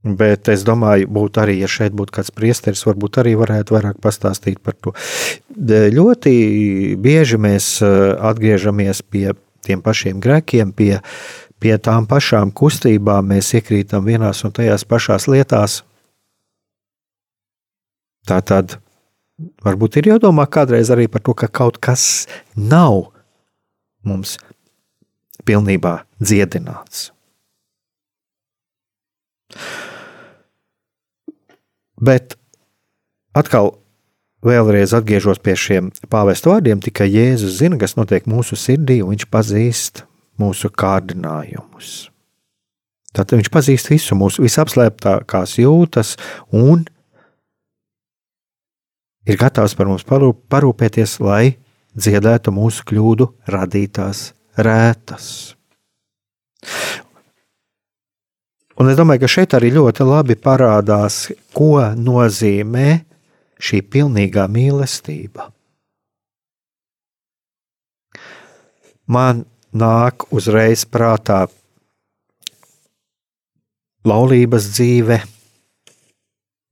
Bet 0.00 0.48
es 0.48 0.62
domāju, 0.64 1.10
būtu 1.12 1.42
arī, 1.42 1.58
ja 1.60 1.68
šeit 1.68 1.92
būtu 1.92 2.14
kāds 2.16 2.32
priesteris, 2.32 2.86
varbūt 2.88 3.18
arī 3.20 3.34
varētu 3.36 3.74
vairāk 3.74 3.98
pastāstīt 4.00 4.62
par 4.64 4.78
to. 4.80 4.94
Ļoti 5.96 6.32
bieži 6.96 7.36
mēs 7.36 7.66
eh, 7.84 8.14
atgriežamies 8.30 9.02
pie 9.02 9.34
tiem 9.66 9.82
pašiem 9.84 10.22
grēkiem, 10.24 10.72
pie, 10.72 11.02
pie 11.60 11.74
tām 11.76 12.08
pašām 12.08 12.54
kustībām, 12.56 13.28
mēs 13.34 13.52
iekrītam 13.58 14.06
vienās 14.06 14.40
un 14.46 14.54
tajās 14.56 14.86
pašās 14.88 15.28
lietās. 15.28 15.82
Tā 18.24 18.40
tad 18.40 18.78
varbūt 19.64 20.00
ir 20.00 20.14
jādomā 20.14 20.46
kādreiz 20.48 20.88
arī 20.94 21.10
par 21.12 21.26
to, 21.26 21.36
ka 21.36 21.50
kaut 21.52 21.76
kas 21.82 22.24
nav 22.56 23.10
mums 24.06 24.38
pilnībā 25.46 26.00
dziedināts. 26.22 27.10
Bet 32.00 32.36
atkal, 33.36 33.74
vēlreiz 34.44 34.94
atgriežos 34.96 35.40
pie 35.44 35.56
šiem 35.58 35.90
pāvesta 36.12 36.54
vārdiem, 36.54 36.80
tikai 36.80 37.10
Jēzus 37.10 37.58
zina, 37.60 37.76
kas 37.80 37.96
notiek 37.98 38.28
mūsu 38.30 38.56
sirdī, 38.56 39.00
un 39.04 39.12
viņš 39.12 39.26
pazīst 39.32 40.04
mūsu 40.40 40.70
kārdinājumus. 40.72 42.08
Tad 43.12 43.34
viņš 43.34 43.50
pazīst 43.52 43.90
visu 43.90 44.16
mūsu 44.16 44.44
visapslēptākās 44.44 45.56
jūtas 45.58 46.14
un 46.54 46.86
ir 49.26 49.38
gatavs 49.40 49.74
par 49.76 49.90
mums 49.90 50.06
parūpēties, 50.06 51.18
lai 51.20 51.56
dziedētu 51.98 52.54
mūsu 52.54 52.86
kļūdu 52.86 53.26
radītās 53.50 54.30
rētas. 54.66 55.30
Un 58.80 58.88
es 58.88 58.96
domāju, 58.96 59.26
ka 59.26 59.28
šeit 59.28 59.54
arī 59.56 59.74
ļoti 59.74 60.04
labi 60.08 60.36
parādās, 60.40 61.26
ko 61.52 61.82
nozīmē 62.00 63.00
šī 63.60 63.82
pilnīgā 63.92 64.46
mīlestība. 64.48 65.50
Man 69.10 69.44
nāk 69.76 70.28
uzreiz 70.32 70.86
prātā 70.86 71.42
laulības 74.06 74.70
dzīve, 74.70 75.18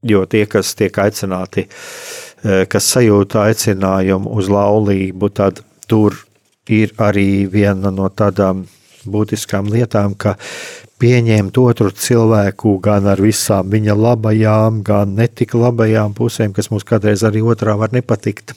jo 0.08 0.22
tie, 0.30 0.44
kas 0.46 0.72
tiek 0.78 0.94
aicināti, 1.02 1.66
eh, 1.68 2.64
kas 2.70 2.88
sajūta 2.94 3.44
aicinājumu 3.50 4.32
uz 4.32 4.48
laulību, 4.48 5.28
tad 5.34 5.60
tur 5.88 6.16
ir 6.70 6.94
arī 6.98 7.46
viena 7.50 7.92
no 7.94 8.08
tādām 8.08 8.66
būtiskām 9.08 9.70
lietām, 9.72 10.14
ka 10.18 10.36
pieņemt 10.98 11.58
otru 11.62 11.90
cilvēku 11.94 12.78
gan 12.82 13.06
ar 13.10 13.20
visām 13.22 13.70
viņa 13.70 13.94
labajām, 13.96 14.82
gan 14.86 15.14
netik 15.18 15.54
labajām 15.54 16.14
pusēm, 16.18 16.54
kas 16.54 16.70
mums 16.72 16.86
kādreiz 16.88 17.22
arī 17.26 17.44
otrā 17.46 17.76
var 17.78 17.94
nepatikt. 17.94 18.54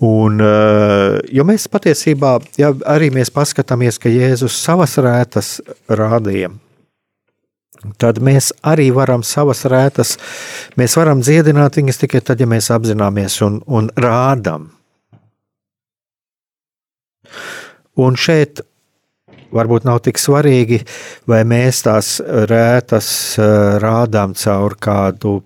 Un, 0.00 0.40
eh, 0.40 1.20
jo 1.32 1.44
mēs 1.44 1.68
patiesībā, 1.72 2.36
ja 2.60 2.72
arī 2.84 3.08
mēs 3.12 3.32
paskatāmies, 3.32 3.96
ka 3.98 4.12
Jēzus 4.12 4.58
savas 4.60 4.98
rētas 5.00 5.60
rādīja, 5.88 6.50
tad 7.96 8.20
mēs 8.20 8.52
arī 8.64 8.90
varam 8.92 9.22
savas 9.24 9.64
rētas, 9.64 10.16
mēs 10.76 10.96
varam 11.00 11.22
dziedināt 11.24 11.80
viņas 11.80 12.02
tikai 12.04 12.20
tad, 12.20 12.40
ja 12.40 12.46
mēs 12.46 12.68
apzināmies 12.70 13.40
un, 13.46 13.62
un 13.66 13.88
rādām. 13.96 14.75
Un 17.96 18.18
šeit 18.20 18.60
varbūt 19.56 19.86
nav 19.86 20.00
tik 20.04 20.20
svarīgi, 20.20 20.80
vai 21.28 21.42
mēs 21.48 21.82
tās 21.86 22.16
rētas 22.22 23.08
eh, 23.38 23.78
rādām 23.82 24.34
caur 24.36 24.76
kādu 24.80 25.40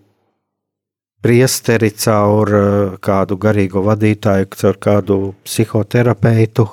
priesteri, 1.23 1.93
caur 1.93 2.55
eh, 2.57 2.99
kādu 3.03 3.39
garīgo 3.41 3.85
vadītāju, 3.87 4.51
caur 4.57 4.79
kādu 4.81 5.19
psihoterapeitu. 5.45 6.69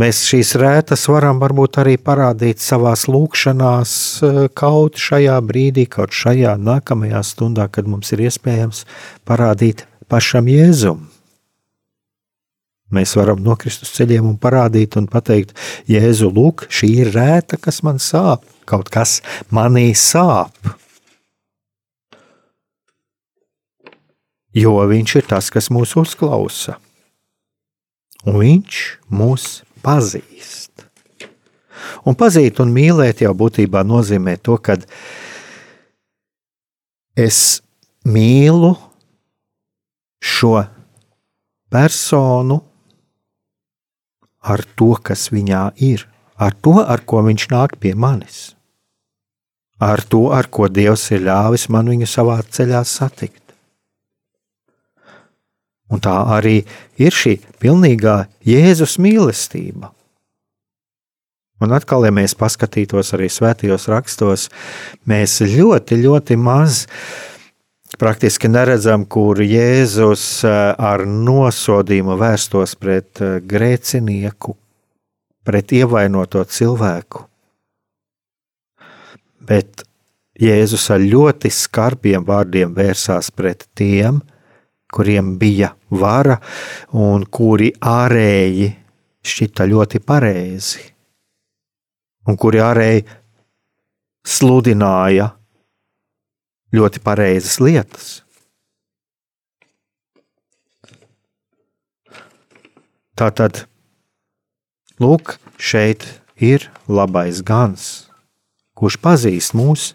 Mēs 0.00 0.20
šīs 0.30 0.54
rētas 0.54 1.02
varam 1.10 1.40
varbūt 1.42 1.80
arī 1.82 1.96
parādīt 1.98 2.62
savā 2.62 2.94
lūkšanās, 2.94 3.92
eh, 4.26 4.42
kaut 4.54 5.00
šajā 5.02 5.38
brīdī, 5.46 5.86
kaut 5.90 6.14
šajā 6.14 6.56
nākamajā 6.58 7.22
stundā, 7.26 7.70
kad 7.70 7.90
mums 7.90 8.12
ir 8.14 8.26
iespējams 8.30 8.84
parādīt 9.26 9.86
pašam 10.10 10.50
Jēzumam. 10.50 11.09
Mēs 12.90 13.14
varam 13.14 13.42
nokrist 13.44 13.84
uz 13.86 13.92
ceļiem 13.94 14.26
un 14.32 14.36
parādīt 14.40 14.96
un 14.98 15.06
pateikt, 15.10 15.54
Jēzu, 15.90 16.30
lūk, 16.34 16.66
šī 16.74 16.90
ir 17.04 17.12
rēta, 17.14 17.58
kas 17.62 17.84
man 17.86 18.02
sāp, 18.02 18.42
kaut 18.66 18.90
kas 18.90 19.20
manī 19.54 19.92
sāp. 19.94 20.54
Jo 24.50 24.74
viņš 24.90 25.16
ir 25.20 25.28
tas, 25.30 25.50
kas 25.54 25.70
mūs 25.70 25.94
uzklausa. 26.00 26.80
Un 28.26 28.40
viņš 28.42 28.80
mūs 29.14 29.44
pazīst. 29.84 30.86
Un 32.04 32.16
pazīt 32.18 32.58
un 32.62 32.72
mīlēt 32.74 33.22
jau 33.22 33.32
būtībā 33.36 33.84
nozīmē 33.86 34.34
to, 34.42 34.56
ka 34.58 34.76
es 37.14 37.60
mīlu 38.04 38.74
šo 40.20 40.58
personu, 41.70 42.60
ar 44.40 44.64
to, 44.76 44.94
kas 45.02 45.28
viņā 45.32 45.70
ir, 45.84 46.06
ar 46.40 46.54
to, 46.64 46.80
ar 46.80 47.04
ko 47.04 47.22
viņš 47.26 47.46
nāk 47.52 47.76
pie 47.80 47.92
manis, 47.94 48.54
ar 49.80 50.02
to, 50.02 50.28
ar 50.32 50.48
ko 50.52 50.68
Dievs 50.68 51.10
ir 51.14 51.24
ļāvis 51.28 51.68
man 51.72 51.88
viņu 51.92 52.08
savā 52.08 52.40
ceļā 52.42 52.82
satikt. 52.88 53.38
Un 55.90 55.98
tā 55.98 56.14
arī 56.36 56.60
ir 57.02 57.14
šī 57.14 57.40
pilnīgā 57.58 58.22
Jēzus 58.46 58.94
mīlestība. 59.02 59.90
Un 61.60 61.74
atkal, 61.76 62.06
ja 62.06 62.12
mēs 62.14 62.32
paskatītos 62.38 63.10
arī 63.16 63.26
svētajos 63.28 63.88
rakstos, 63.90 64.46
mēs 65.04 65.34
ļoti, 65.44 65.98
ļoti 66.06 66.38
maz 66.40 66.86
uh, 66.86 67.39
praktiski 68.00 68.48
neredzam, 68.48 69.04
kur 69.04 69.42
Jēzus 69.44 70.24
eh, 70.48 70.56
ar 70.72 71.04
nosodījumu 71.04 72.16
vērstos 72.20 72.72
pret 72.80 73.20
eh, 73.20 73.38
grēcinieku, 73.44 74.54
pret 75.44 75.74
ievainoto 75.76 76.42
cilvēku. 76.48 77.26
Bet 79.50 79.84
Jēzus 80.40 80.86
ar 80.94 81.02
ļoti 81.04 81.50
skarbiem 81.52 82.24
vārdiem 82.24 82.72
vērsās 82.76 83.28
pret 83.36 83.66
tiem, 83.76 84.22
kuriem 84.90 85.34
bija 85.38 85.74
vara 85.92 86.38
un 86.96 87.26
kuri 87.28 87.68
ārēji 87.76 88.70
šķita 89.20 89.66
ļoti 89.68 90.00
pareizi, 90.00 90.86
un 92.24 92.40
kuri 92.40 92.64
ārēji 92.64 93.04
sludināja 94.24 95.28
ļoti 96.74 97.02
pareizas 97.04 97.58
lietas. 97.62 98.20
Tā 103.18 103.28
tad, 103.36 103.64
lūk, 105.02 105.36
šeit 105.60 106.06
ir 106.40 106.70
labais 106.88 107.42
gans, 107.44 108.06
kurš 108.78 108.96
pazīst 109.02 109.56
mūs, 109.58 109.90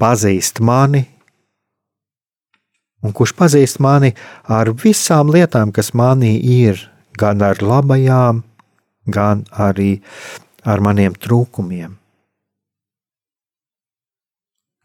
pazīst 0.00 0.60
mani, 0.60 1.06
un 3.00 3.16
kurš 3.16 3.32
pazīst 3.38 3.80
mani 3.80 4.12
ar 4.44 4.74
visām 4.82 5.32
lietām, 5.32 5.72
kas 5.72 5.94
manī 5.96 6.34
ir, 6.44 6.82
gan 7.16 7.40
ar 7.40 7.62
labajām, 7.64 8.42
gan 9.08 9.46
arī 9.56 9.94
ar 10.68 10.84
maniem 10.84 11.16
trūkumiem 11.16 11.99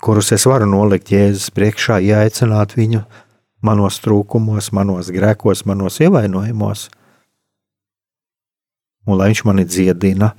kurus 0.04 0.32
es 0.36 0.46
varu 0.50 0.68
nolikt 0.70 1.12
Jēzus 1.14 1.52
priekšā, 1.56 2.00
ieaicināt 2.04 2.76
viņu 2.78 3.04
manos 3.66 4.00
trūkumos, 4.04 4.72
manos 4.76 5.12
grēkos, 5.14 5.66
manos 5.66 6.00
ievainojumos, 6.04 6.90
un 9.06 9.20
lai 9.20 9.32
viņš 9.32 9.46
mani 9.48 9.66
dziedina 9.70 10.34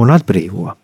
un 0.00 0.12
atbrīvo. 0.14 0.81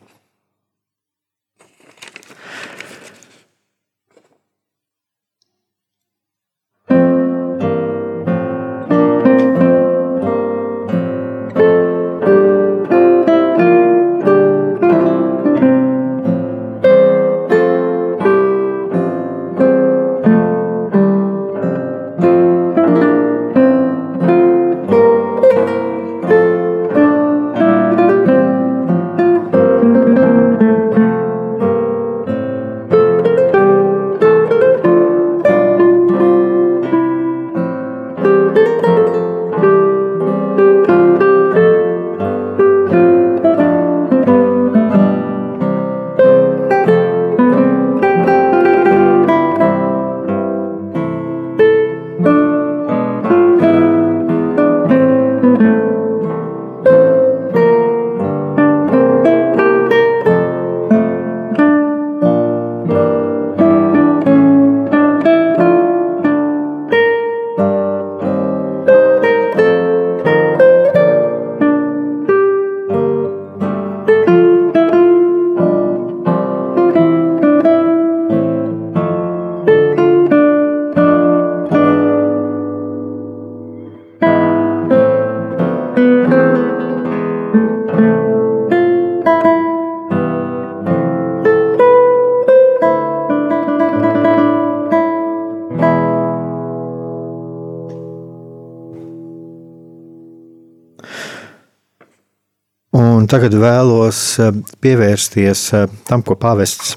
Un 103.28 103.32
tagad 103.34 103.52
vēlos 103.60 104.18
eh, 104.40 104.54
pievērsties 104.80 105.62
eh, 105.76 105.82
tam, 106.08 106.22
ko 106.24 106.32
pāvests 106.40 106.94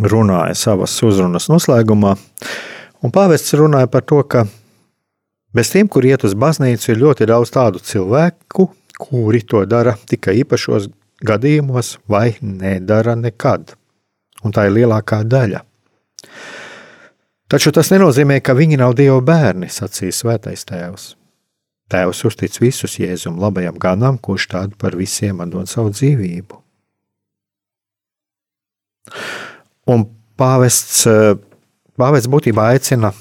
runāja 0.00 0.54
savas 0.56 0.94
uzrunas 1.04 1.50
noslēgumā. 1.52 2.14
Un 3.04 3.12
pāvests 3.12 3.52
runāja 3.60 3.90
par 3.92 4.06
to, 4.08 4.22
ka 4.24 4.46
bez 5.52 5.74
tiem, 5.74 5.84
kur 5.92 6.08
iet 6.08 6.24
uz 6.24 6.32
baznīcu, 6.32 6.88
ir 6.94 7.02
ļoti 7.02 7.28
daudz 7.28 7.52
tādu 7.52 7.84
cilvēku, 7.84 8.70
kuri 8.96 9.42
to 9.44 9.66
dara 9.68 9.98
tikai 10.08 10.38
īpašos 10.40 10.88
gadījumos 11.28 11.98
vai 12.08 12.30
nedara 12.40 13.18
nekad. 13.20 13.76
Un 14.48 14.56
tā 14.56 14.64
ir 14.70 14.78
lielākā 14.78 15.20
daļa. 15.28 15.60
Taču 17.52 17.76
tas 17.76 17.92
nenozīmē, 17.92 18.40
ka 18.40 18.56
viņi 18.56 18.80
nav 18.80 18.96
Dieva 18.96 19.20
bērni, 19.20 19.68
sacīja 19.68 20.22
Svētais 20.22 20.64
Tēvs. 20.64 21.10
Tēvs 21.92 22.24
uztic 22.26 22.56
visus 22.58 22.96
Jēzum 22.98 23.38
labajam 23.38 23.76
ganam, 23.78 24.18
kurš 24.18 24.48
tādu 24.50 24.78
par 24.80 24.96
visiem 24.98 25.38
dod 25.50 25.70
savu 25.70 25.92
dzīvību. 25.94 26.58
Un 29.94 30.02
pāvests, 30.34 31.04
pāvests 31.94 32.30
būtībā 32.32 32.72
aicina 32.74 33.12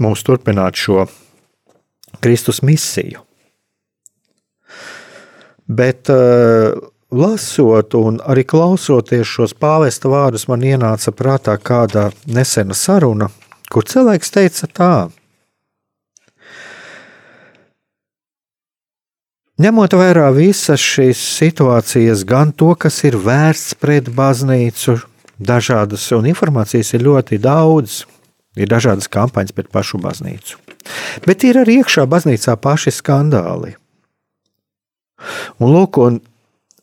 mūs 0.00 0.24
turpināt 0.24 0.80
šo 0.80 1.04
Kristus 2.24 2.62
misiju. 2.64 3.20
Bet 5.68 6.08
uh, 6.12 6.72
lasot 7.12 7.94
un 7.94 8.20
arī 8.24 8.44
klausoties 8.48 9.28
šos 9.28 9.54
pāvesta 9.60 10.10
vārdus, 10.12 10.48
man 10.48 10.64
ienāca 10.64 11.12
prātā 11.16 11.58
kāda 11.60 12.10
nesena 12.26 12.76
saruna, 12.76 13.28
kur 13.72 13.84
cilvēks 13.88 14.32
teica 14.34 14.68
tā. 14.68 14.94
Ņemot 19.60 19.92
vērā 19.92 20.30
visas 20.32 20.80
šīs 20.80 21.20
situācijas, 21.36 22.22
gan 22.24 22.54
to, 22.56 22.70
kas 22.72 23.02
ir 23.04 23.18
vērsts 23.20 23.76
pret 23.76 24.08
baznīcu, 24.08 24.96
dažādas 25.36 26.06
un 26.16 26.30
informācijas 26.30 26.94
ir 26.96 27.04
ļoti 27.04 27.36
daudz, 27.42 28.02
ir 28.56 28.70
dažādas 28.72 29.10
kampaņas 29.12 29.52
pret 29.52 29.68
pašu 29.68 30.00
baznīcu. 30.00 30.56
Bet 31.26 31.44
ir 31.44 31.60
arī 31.60 31.82
iekšā 31.82 32.06
baznīcā 32.08 32.56
paši 32.64 32.94
skandāli. 32.96 33.74
Un 35.60 35.76
lūk, 35.76 36.00
un 36.00 36.18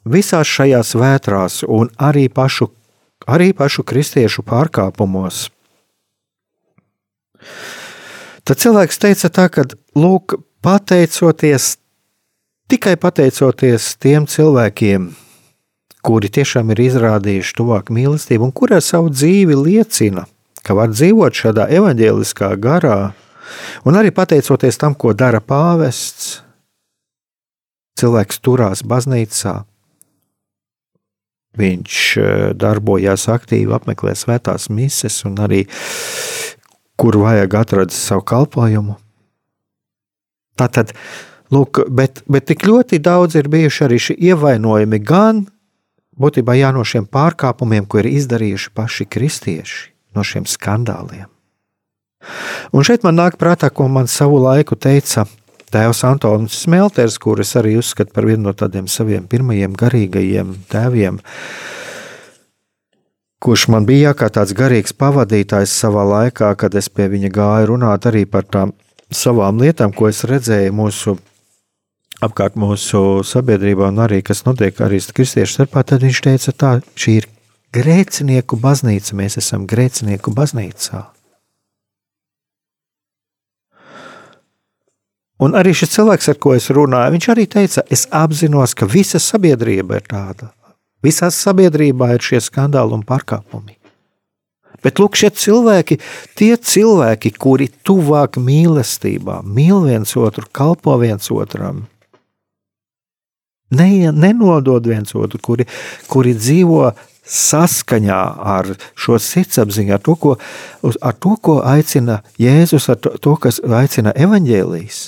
visās 0.05 0.47
šajās 0.47 0.93
vētrās 0.93 1.63
un 1.65 1.89
arī 1.97 2.27
pašu, 2.29 2.69
arī 3.25 3.49
pašu 3.57 3.83
kristiešu 3.83 4.45
pārkāpumos. 4.45 5.47
Tad 8.45 8.61
cilvēks 8.61 9.01
teica 9.01 9.33
tā, 9.33 9.49
ka, 9.49 9.65
lūk, 9.97 10.37
pateicoties, 10.61 11.75
tikai 12.69 12.95
pateicoties 13.01 13.93
tiem 14.01 14.27
cilvēkiem, 14.29 15.09
kuri 16.05 16.29
tiešām 16.31 16.73
ir 16.73 16.83
izrādījuši 16.85 17.55
tuvāk 17.57 17.89
mīlestību 17.93 18.49
un 18.49 18.53
kuri 18.55 18.77
ar 18.77 18.85
savu 18.85 19.11
dzīvi 19.13 19.57
liecina, 19.57 20.27
ka 20.63 20.77
var 20.77 20.93
dzīvot 20.93 21.35
šādā 21.35 21.69
evaņģēliskā 21.79 22.53
garā, 22.61 22.99
un 23.83 23.97
arī 23.99 24.13
pateicoties 24.15 24.79
tam, 24.79 24.95
ko 24.95 25.15
dara 25.17 25.41
pāvests, 25.41 26.39
cilvēks 27.99 28.39
turās 28.45 28.85
baznīcā, 28.85 29.59
Viņš 31.57 31.95
eh, 32.21 32.41
darbojās 32.57 33.25
aktīvi, 33.31 33.73
apmeklē 33.73 34.13
svētās 34.17 34.69
mises 34.69 35.23
un 35.27 35.39
arī, 35.41 35.63
kur 36.99 37.17
vajag 37.23 37.55
atrast 37.63 37.97
savu 37.97 38.23
kalpošanu. 38.29 38.95
Tātad, 40.59 40.93
lūk, 41.53 41.83
bet, 41.89 42.23
bet 42.29 42.49
tik 42.49 42.65
ļoti 42.67 43.01
daudz 43.03 43.37
ir 43.39 43.49
bijuši 43.51 43.85
arī 43.87 43.99
šie 44.01 44.15
ievainojumi 44.31 45.01
gan 45.03 45.45
būtībā 46.19 46.55
jā, 46.59 46.71
no 46.75 46.83
šiem 46.83 47.07
pārkāpumiem, 47.09 47.87
ko 47.87 48.01
ir 48.01 48.11
izdarījuši 48.11 48.71
paši 48.75 49.07
kristieši, 49.09 49.83
no 50.15 50.25
šiem 50.25 50.47
skandāliem. 50.49 51.27
Un 52.75 52.83
šeit 52.83 53.05
man 53.07 53.15
nāk 53.15 53.39
prātā, 53.39 53.69
ko 53.71 53.87
man 53.87 54.09
savu 54.11 54.41
laiku 54.43 54.75
teica 54.75 55.23
tēvs 55.71 56.03
Antons 56.07 56.57
Smelters, 56.65 57.17
kurus 57.21 57.55
arī 57.59 57.77
uzskata 57.79 58.11
par 58.13 58.27
vienu 58.27 58.49
no 58.49 58.53
tādiem 58.57 58.89
saviem 58.91 59.27
pirmajiem 59.29 59.77
garīgajiem 59.79 60.51
tēviem, 60.71 61.21
kurš 63.39 63.69
man 63.71 63.87
bija 63.87 64.11
kā 64.17 64.27
tāds 64.33 64.51
garīgs 64.57 64.95
pavadītājs 64.99 65.71
savā 65.71 66.03
laikā, 66.09 66.51
kad 66.59 66.75
es 66.75 66.89
pie 66.91 67.07
viņa 67.07 67.31
gāju 67.31 67.71
runāt 67.71 68.09
arī 68.09 68.25
par 68.27 68.43
tām 68.49 68.75
savām 69.09 69.61
lietām, 69.61 69.93
ko 69.95 70.09
es 70.09 70.25
redzēju 70.27 70.75
mūsu 70.75 71.15
apkārt 72.23 72.57
mūsu 72.59 73.21
sabiedrībā, 73.27 73.89
un 73.91 74.01
arī 74.03 74.21
kas 74.25 74.43
notiek 74.47 74.79
arī 74.83 74.99
kristiešu 74.99 75.59
starpā, 75.59 75.83
tad 75.87 76.03
viņš 76.03 76.21
teica, 76.25 76.53
tā 76.53 76.71
šī 76.99 77.15
ir 77.21 77.29
grēcinieku 77.75 78.59
baznīca, 78.59 79.15
mēs 79.15 79.39
esam 79.41 79.67
grēcinieku 79.69 80.33
baznīcā. 80.35 81.05
Un 85.39 85.55
arī 85.55 85.71
šis 85.71 85.93
cilvēks, 85.93 86.33
ar 86.33 86.39
ko 86.43 86.51
es 86.57 86.67
runāju, 86.75 87.13
viņš 87.15 87.27
arī 87.31 87.45
teica, 87.47 87.83
es 87.87 88.09
apzinos, 88.11 88.73
ka 88.75 88.89
visa 88.89 89.21
sabiedrība 89.23 90.01
ir 90.01 90.07
tāda. 90.11 90.49
Visā 90.99 91.29
sabiedrībā 91.31 92.09
ir 92.17 92.25
šie 92.25 92.41
skandāli 92.43 92.97
un 92.97 93.05
pārkāpumi. 93.07 93.77
Bet 94.83 94.99
lūk, 94.99 95.15
šie 95.19 95.29
cilvēki, 95.35 95.95
tie 96.39 96.51
cilvēki, 96.55 97.31
kuri 97.39 97.69
tuvāk 97.87 98.35
mīlestībā, 98.39 99.39
mīl 99.43 99.85
viens 99.87 100.11
otru, 100.19 100.43
kalpo 100.55 100.97
viens 100.99 101.31
otram, 101.31 101.85
ne, 103.75 104.11
nenodod 104.11 104.87
viens 104.89 105.15
otru, 105.15 105.39
kuri, 105.43 105.67
kuri 106.09 106.33
dzīvo 106.37 106.89
saskaņā 107.29 108.19
ar 108.55 108.71
šo 108.97 109.19
sirdsapziņu, 109.21 109.93
ar 109.93 110.01
to, 110.01 110.15
ko, 110.17 110.35
ar 110.83 111.15
to, 111.21 111.35
ko 111.37 111.59
aicina 111.61 112.21
Jēzus, 112.41 112.89
ar 112.89 112.99
to, 113.01 113.13
to 113.21 113.35
kas 113.41 113.61
aicina 113.61 114.13
evaņģēlijas 114.17 115.01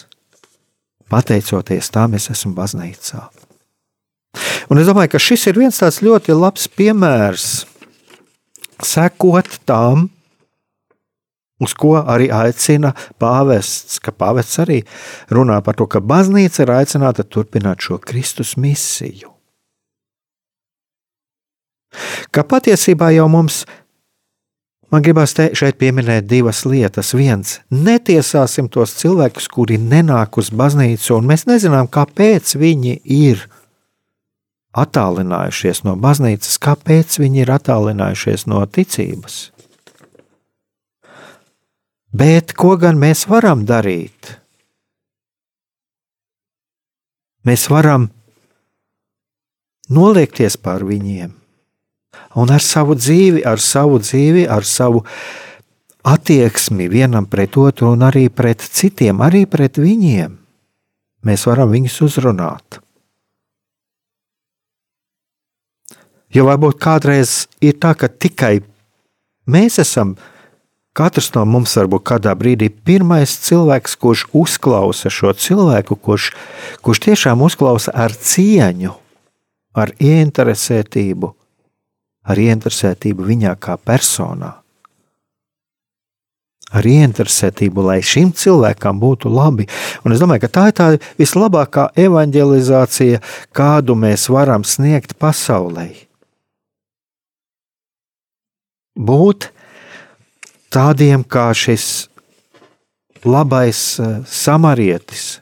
pateicoties 1.12 1.92
tam, 1.92 2.16
es 2.16 2.30
esmu 2.32 2.54
baznīcā. 2.56 3.26
Un 4.72 4.80
es 4.80 4.88
domāju, 4.88 5.12
ka 5.12 5.20
šis 5.20 5.50
ir 5.52 5.60
viens 5.60 5.82
tāds 5.82 6.00
ļoti 6.06 6.38
labs 6.38 6.70
piemērs, 6.72 7.48
sekot 8.88 9.58
tam, 9.68 10.08
uz 11.62 11.76
ko 11.78 11.96
arī 12.02 12.30
aicina 12.34 12.94
pāvests, 13.22 14.00
ka 14.04 14.14
pāvests 14.14 14.62
arī 14.64 14.82
runā 15.30 15.62
par 15.66 15.78
to, 15.80 15.88
ka 15.88 16.02
baznīca 16.02 16.66
ir 16.66 16.74
aicināta 16.80 17.28
turpināt 17.28 17.86
šo 17.86 18.00
Kristus 18.02 18.58
misiju. 18.58 19.30
Ka 22.32 22.46
patiesībā 22.48 23.12
jau 23.12 23.28
mums 23.32 23.66
Man 24.92 25.06
gribās 25.06 25.32
te, 25.32 25.46
šeit 25.56 25.78
pieminēt 25.80 26.26
divas 26.28 26.66
lietas. 26.68 27.14
Viens, 27.16 27.62
netiesāsim 27.72 28.68
tos 28.68 28.92
cilvēkus, 29.00 29.48
kuri 29.48 29.78
nenāk 29.80 30.36
uz 30.42 30.50
baznīcu, 30.52 31.14
un 31.16 31.30
mēs 31.30 31.46
nezinām, 31.48 31.88
kāpēc 31.88 32.58
viņi 32.60 32.98
ir 33.16 33.46
attālinājušies 34.76 35.86
no 35.88 35.96
baznīcas, 35.96 36.60
kāpēc 36.60 37.22
viņi 37.24 37.46
ir 37.46 37.54
attālinājušies 37.56 38.44
no 38.52 38.66
ticības. 38.68 39.40
Bet 42.12 42.52
ko 42.60 42.76
gan 42.76 43.00
mēs 43.00 43.24
varam 43.32 43.64
darīt? 43.68 44.36
Mēs 47.48 47.70
varam 47.72 48.10
noliekties 49.90 50.60
pār 50.62 50.84
viņiem, 50.86 51.32
un 52.38 52.52
ar 52.54 52.62
savu 52.62 52.96
dzīvi, 53.00 53.42
ar 53.48 53.64
savu 53.64 53.98
dzīvi, 54.04 54.44
ar 54.46 54.68
savu 54.68 55.02
attieksmi 56.06 56.90
vienam 56.92 57.26
pret 57.32 57.58
otru 57.58 57.94
un 57.96 58.06
arī 58.06 58.28
pret 58.30 58.62
citiem, 58.62 59.24
arī 59.26 59.48
pret 59.50 59.80
viņiem, 59.82 60.38
mēs 61.26 61.48
varam 61.50 61.74
viņus 61.74 61.98
uzrunāt. 62.06 62.82
Jo 66.32 66.46
varbūt 66.48 66.78
kādreiz 66.80 67.48
ir 67.60 67.76
tā, 67.82 67.92
ka 67.98 68.08
tikai 68.08 68.62
mēs 69.52 69.82
esam, 69.84 70.14
katrs 70.98 71.32
no 71.36 71.44
mums 71.48 71.74
varbūt 71.80 72.04
kādā 72.12 72.34
brīdī 72.38 72.70
pirmais 72.70 73.34
cilvēks, 73.46 73.96
kurš 74.02 74.26
uzklausa 74.36 75.12
šo 75.14 75.34
cilvēku, 75.34 75.96
kurš, 75.96 76.32
kurš 76.84 77.04
tiešām 77.08 77.44
uzklausa 77.46 77.94
ar 77.96 78.16
cieņu, 78.16 78.96
ar 79.74 79.94
ieinteresētību, 80.00 81.32
ar 82.28 82.42
ieinteresētību 82.48 83.30
viņā 83.30 83.56
kā 83.62 83.78
personā. 83.80 84.58
Ar 86.72 86.86
ieinteresētību, 86.88 87.84
lai 87.84 87.98
šim 88.00 88.30
cilvēkam 88.32 89.00
būtu 89.00 89.28
labi. 89.28 89.66
Un 90.08 90.16
es 90.16 90.22
domāju, 90.24 90.46
ka 90.46 90.50
tā 90.56 90.68
ir 90.70 90.76
tā 90.78 90.86
vislabākā 91.20 91.90
evanģelizācija, 92.00 93.20
kādu 93.52 93.98
mēs 94.00 94.30
varam 94.32 94.64
sniegt 94.64 95.18
pasaulē. 95.20 95.90
Būt 98.96 99.50
tādiem 100.72 101.24
kā 101.28 101.52
šis 101.56 102.08
labais 103.26 104.00
eh, 104.00 104.20
samarietis, 104.26 105.40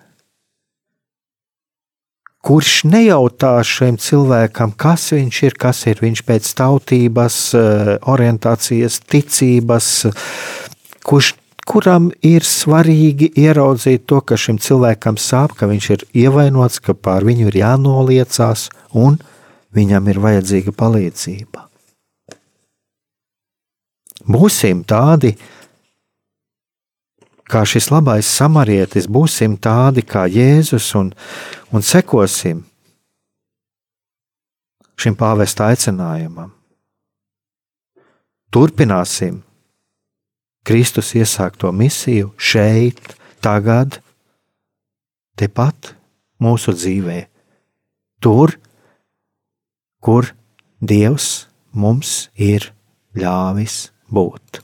kurš 2.43 2.83
nejautā 2.89 3.57
šiem 3.67 3.99
cilvēkam, 4.01 4.73
kas 4.79 5.11
viņš 5.13 5.41
ir, 5.47 5.57
kas 5.59 5.83
ir 5.91 6.01
viņš 6.03 6.23
pēc 6.27 6.49
tautības, 6.59 7.37
eh, 7.55 7.93
orientācijas, 8.09 8.99
ticības, 9.05 9.91
kurš, 11.05 11.33
kuram 11.69 12.09
ir 12.25 12.45
svarīgi 12.47 13.29
ieraudzīt 13.37 14.07
to, 14.09 14.21
ka 14.25 14.39
šim 14.39 14.57
cilvēkam 14.57 15.19
sāp, 15.21 15.53
ka 15.55 15.69
viņš 15.69 15.89
ir 15.95 16.05
ievainots, 16.25 16.81
ka 16.81 16.97
pār 16.97 17.27
viņu 17.27 17.51
ir 17.51 17.61
jānoliecās 17.61 18.69
un 18.97 19.19
viņam 19.75 20.09
ir 20.09 20.23
vajadzīga 20.25 20.73
palīdzība. 20.73 21.68
Būsim 24.29 24.83
tādi, 24.85 25.33
kā 27.49 27.63
šis 27.65 27.89
labais 27.89 28.29
samarietis, 28.29 29.09
būsim 29.09 29.57
tādi 29.57 30.03
kā 30.05 30.27
Jēzus 30.29 30.91
un, 30.99 31.09
un 31.73 31.85
sekosim 31.85 32.61
šim 34.99 35.17
pāvesta 35.17 35.71
aicinājumam. 35.71 36.53
Turpināsim 38.53 39.41
Kristus 40.65 41.15
iesākto 41.17 41.71
misiju 41.73 42.29
šeit, 42.37 42.99
tagad, 43.41 43.97
tepat 45.39 45.95
mūsu 46.43 46.75
dzīvē, 46.77 47.21
tur, 48.21 48.53
kur 50.03 50.33
Dievs 50.79 51.47
mums 51.73 52.27
ir 52.37 52.69
ļāvis 53.17 53.87
būt. 54.13 54.61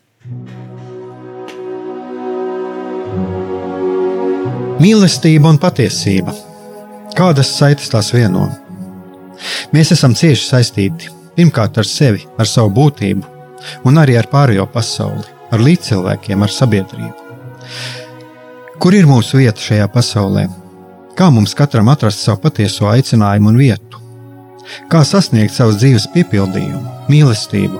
Mīlestība 4.82 5.54
un 5.54 5.60
patiesība. 5.62 6.34
Kādas 7.16 7.54
saites 7.56 7.88
tās 7.94 8.12
vieno? 8.12 8.50
Mēs 9.72 9.94
esam 9.96 10.16
cieši 10.18 10.50
saistīti 10.50 11.12
pirmkārt 11.36 11.78
ar 11.80 11.88
sevi, 11.88 12.26
ar 12.40 12.48
savu 12.50 12.74
būtību, 12.76 13.24
un 13.88 14.02
arī 14.02 14.18
ar 14.20 14.28
pārējo 14.32 14.66
pasauli, 14.72 15.26
ar 15.52 15.64
līdzcilvēkiem, 15.64 16.44
ar 16.44 16.52
sabiedrību. 16.52 17.14
Kur 18.80 18.96
ir 18.96 19.08
mūsu 19.08 19.40
vieta 19.40 19.62
šajā 19.62 19.88
pasaulē? 19.92 20.46
Kā 21.16 21.30
mums 21.32 21.56
katram 21.56 21.88
atrast 21.92 22.24
savu 22.26 22.42
patieso 22.44 22.90
aicinājumu 22.92 23.54
un 23.54 23.60
vietu? 23.60 24.02
Kā 24.92 25.06
sasniegt 25.08 25.54
savas 25.56 25.80
dzīves 25.80 26.10
piepildījumu, 26.12 26.84
mīlestību, 27.12 27.80